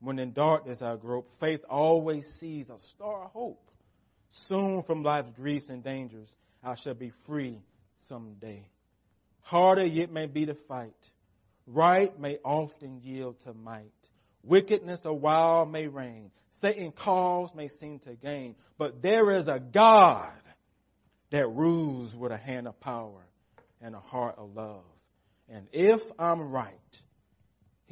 When 0.00 0.18
in 0.18 0.32
darkness 0.32 0.82
I 0.82 0.96
grope, 0.96 1.30
faith 1.40 1.64
always 1.68 2.28
sees 2.28 2.70
a 2.70 2.78
star 2.78 3.24
of 3.24 3.30
hope. 3.30 3.70
Soon 4.30 4.82
from 4.82 5.02
life's 5.02 5.30
griefs 5.30 5.68
and 5.68 5.82
dangers, 5.82 6.34
I 6.62 6.74
shall 6.74 6.94
be 6.94 7.10
free 7.10 7.60
someday. 8.02 8.66
Harder 9.42 9.86
yet 9.86 10.10
may 10.10 10.26
be 10.26 10.44
the 10.44 10.54
fight. 10.54 11.10
Right 11.66 12.18
may 12.18 12.38
often 12.44 13.00
yield 13.02 13.40
to 13.42 13.54
might. 13.54 13.92
Wickedness 14.42 15.04
a 15.04 15.12
while 15.12 15.66
may 15.66 15.86
reign. 15.86 16.30
Satan 16.52 16.92
cause 16.92 17.54
may 17.54 17.68
seem 17.68 17.98
to 18.00 18.14
gain. 18.14 18.56
But 18.78 19.02
there 19.02 19.30
is 19.30 19.48
a 19.48 19.60
God 19.60 20.32
that 21.30 21.48
rules 21.48 22.14
with 22.14 22.32
a 22.32 22.36
hand 22.36 22.66
of 22.66 22.78
power 22.80 23.26
and 23.80 23.94
a 23.94 24.00
heart 24.00 24.36
of 24.38 24.54
love. 24.54 24.84
And 25.48 25.66
if 25.72 26.02
I'm 26.18 26.50
right, 26.50 27.02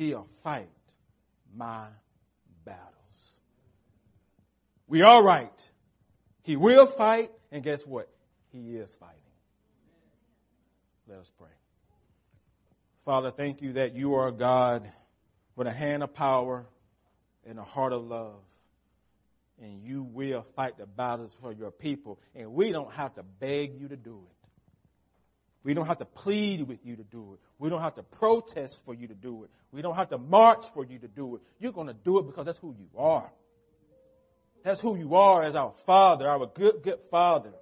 he'll 0.01 0.27
fight 0.43 0.71
my 1.55 1.85
battles. 2.65 2.89
We 4.89 5.03
are 5.03 5.23
right. 5.23 5.71
He 6.43 6.57
will 6.57 6.87
fight, 6.87 7.31
and 7.53 7.63
guess 7.63 7.87
what? 7.87 8.09
He 8.51 8.77
is 8.77 8.91
fighting. 8.99 9.17
Let 11.07 11.19
us 11.19 11.31
pray. 11.39 11.51
Father, 13.05 13.31
thank 13.31 13.61
you 13.61 13.75
that 13.75 13.95
you 13.95 14.15
are 14.15 14.29
a 14.29 14.33
God 14.33 14.91
with 15.55 15.67
a 15.67 15.73
hand 15.73 16.03
of 16.03 16.15
power 16.15 16.65
and 17.47 17.59
a 17.59 17.65
heart 17.65 17.93
of 17.93 18.03
love. 18.03 18.41
And 19.61 19.83
you 19.83 20.03
will 20.03 20.47
fight 20.57 20.79
the 20.79 20.87
battles 20.87 21.37
for 21.43 21.53
your 21.53 21.71
people. 21.71 22.19
And 22.35 22.55
we 22.55 22.73
don't 22.73 22.93
have 22.95 23.15
to 23.17 23.23
beg 23.23 23.79
you 23.79 23.89
to 23.89 23.97
do 23.97 24.23
it. 24.31 24.39
We 25.63 25.75
don't 25.75 25.87
have 25.87 25.99
to 25.99 26.07
plead 26.07 26.67
with 26.67 26.85
you 26.85 26.97
to 26.97 27.05
do 27.05 27.35
it. 27.35 27.41
We 27.59 27.69
don't 27.69 27.83
have 27.83 27.97
to 27.97 28.03
protest 28.03 28.79
for 28.85 28.95
you 28.95 29.09
to 29.09 29.15
do 29.15 29.45
it. 29.45 29.51
We 29.73 29.83
don't 29.83 29.97
have 29.97 30.09
to 30.09 30.19
march 30.19 30.65
for 30.73 30.85
you 30.85 30.99
to 31.01 31.09
do 31.09 31.37
it. 31.37 31.43
You're 31.59 31.73
going 31.73 31.89
to 31.89 31.95
do 31.95 32.19
it 32.19 32.27
because 32.27 32.47
that's 32.47 32.59
who 32.59 32.75
you 32.79 32.89
are. 32.99 33.31
That's 34.63 34.81
who 34.81 34.97
you 34.97 35.15
are 35.15 35.43
as 35.43 35.55
our 35.55 35.73
Father, 35.87 36.29
our 36.29 36.47
good, 36.47 36.83
good 36.83 37.01
Father. 37.11 37.53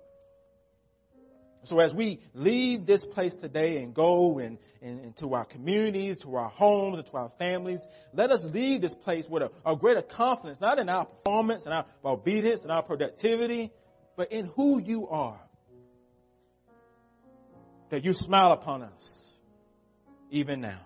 So 1.64 1.80
as 1.80 1.92
we 1.92 2.20
leave 2.34 2.86
this 2.86 3.04
place 3.04 3.34
today 3.34 3.82
and 3.82 3.92
go 3.92 4.38
and, 4.38 4.58
and, 4.80 5.14
to 5.16 5.34
our 5.34 5.44
communities, 5.44 6.20
to 6.20 6.36
our 6.36 6.48
homes, 6.48 6.98
and 6.98 7.06
to 7.08 7.16
our 7.16 7.30
families, 7.38 7.84
let 8.14 8.30
us 8.30 8.44
leave 8.44 8.80
this 8.80 8.94
place 8.94 9.28
with 9.28 9.42
a, 9.42 9.50
a 9.66 9.76
greater 9.76 10.02
confidence, 10.02 10.60
not 10.60 10.78
in 10.78 10.88
our 10.88 11.04
performance 11.04 11.66
and 11.66 11.74
our 11.74 11.84
obedience 12.04 12.62
and 12.62 12.70
our 12.70 12.82
productivity, 12.82 13.72
but 14.16 14.32
in 14.32 14.46
who 14.46 14.80
you 14.80 15.08
are. 15.08 15.40
That 17.90 18.04
you 18.04 18.12
smile 18.12 18.52
upon 18.52 18.82
us, 18.82 19.32
even 20.30 20.60
now. 20.60 20.80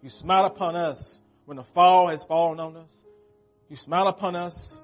You 0.00 0.10
smile 0.10 0.44
upon 0.44 0.76
us 0.76 1.20
when 1.44 1.56
the 1.56 1.64
fall 1.64 2.08
has 2.08 2.24
fallen 2.24 2.60
on 2.60 2.76
us. 2.76 3.06
You 3.68 3.76
smile 3.76 4.08
upon 4.08 4.36
us 4.36 4.80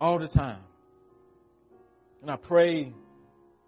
all 0.00 0.18
the 0.18 0.28
time. 0.28 0.62
And 2.22 2.30
I 2.30 2.36
pray 2.36 2.92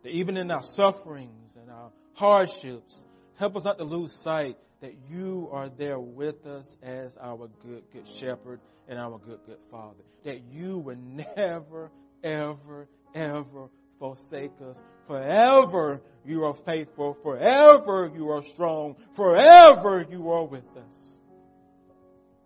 that 0.02 0.10
even 0.10 0.36
in 0.36 0.50
our 0.50 0.62
sufferings 0.62 1.56
and 1.56 1.70
our 1.70 1.90
hardships, 2.14 3.02
help 3.36 3.56
us 3.56 3.64
not 3.64 3.78
to 3.78 3.84
lose 3.84 4.12
sight 4.12 4.56
that 4.80 4.94
you 5.10 5.48
are 5.52 5.68
there 5.68 5.98
with 5.98 6.46
us 6.46 6.76
as 6.82 7.18
our 7.18 7.48
good, 7.62 7.82
good 7.92 8.06
shepherd 8.08 8.60
and 8.88 8.98
our 8.98 9.18
good, 9.18 9.40
good 9.46 9.58
father. 9.70 10.04
That 10.24 10.42
you 10.52 10.78
will 10.78 10.96
never, 10.96 11.90
ever, 12.22 12.88
ever 13.14 13.68
forsake 13.98 14.52
us. 14.68 14.82
Forever 15.06 16.00
you 16.24 16.44
are 16.44 16.54
faithful. 16.54 17.14
Forever 17.14 18.10
you 18.14 18.30
are 18.30 18.42
strong. 18.42 18.96
Forever 19.12 20.06
you 20.10 20.30
are 20.30 20.44
with 20.44 20.68
us. 20.76 21.16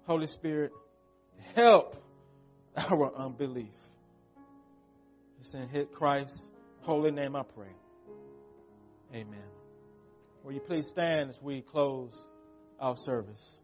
Holy 0.06 0.26
Spirit, 0.26 0.72
help 1.54 2.02
our 2.76 3.14
unbelief. 3.16 3.68
It's 5.40 5.54
in 5.54 5.68
hit 5.68 5.92
Christ's 5.92 6.46
holy 6.82 7.10
name 7.10 7.36
I 7.36 7.42
pray. 7.42 7.72
Amen. 9.14 9.38
Will 10.44 10.52
you 10.52 10.60
please 10.60 10.88
stand 10.88 11.30
as 11.30 11.42
we 11.42 11.62
close 11.62 12.14
our 12.78 12.96
service? 12.96 13.59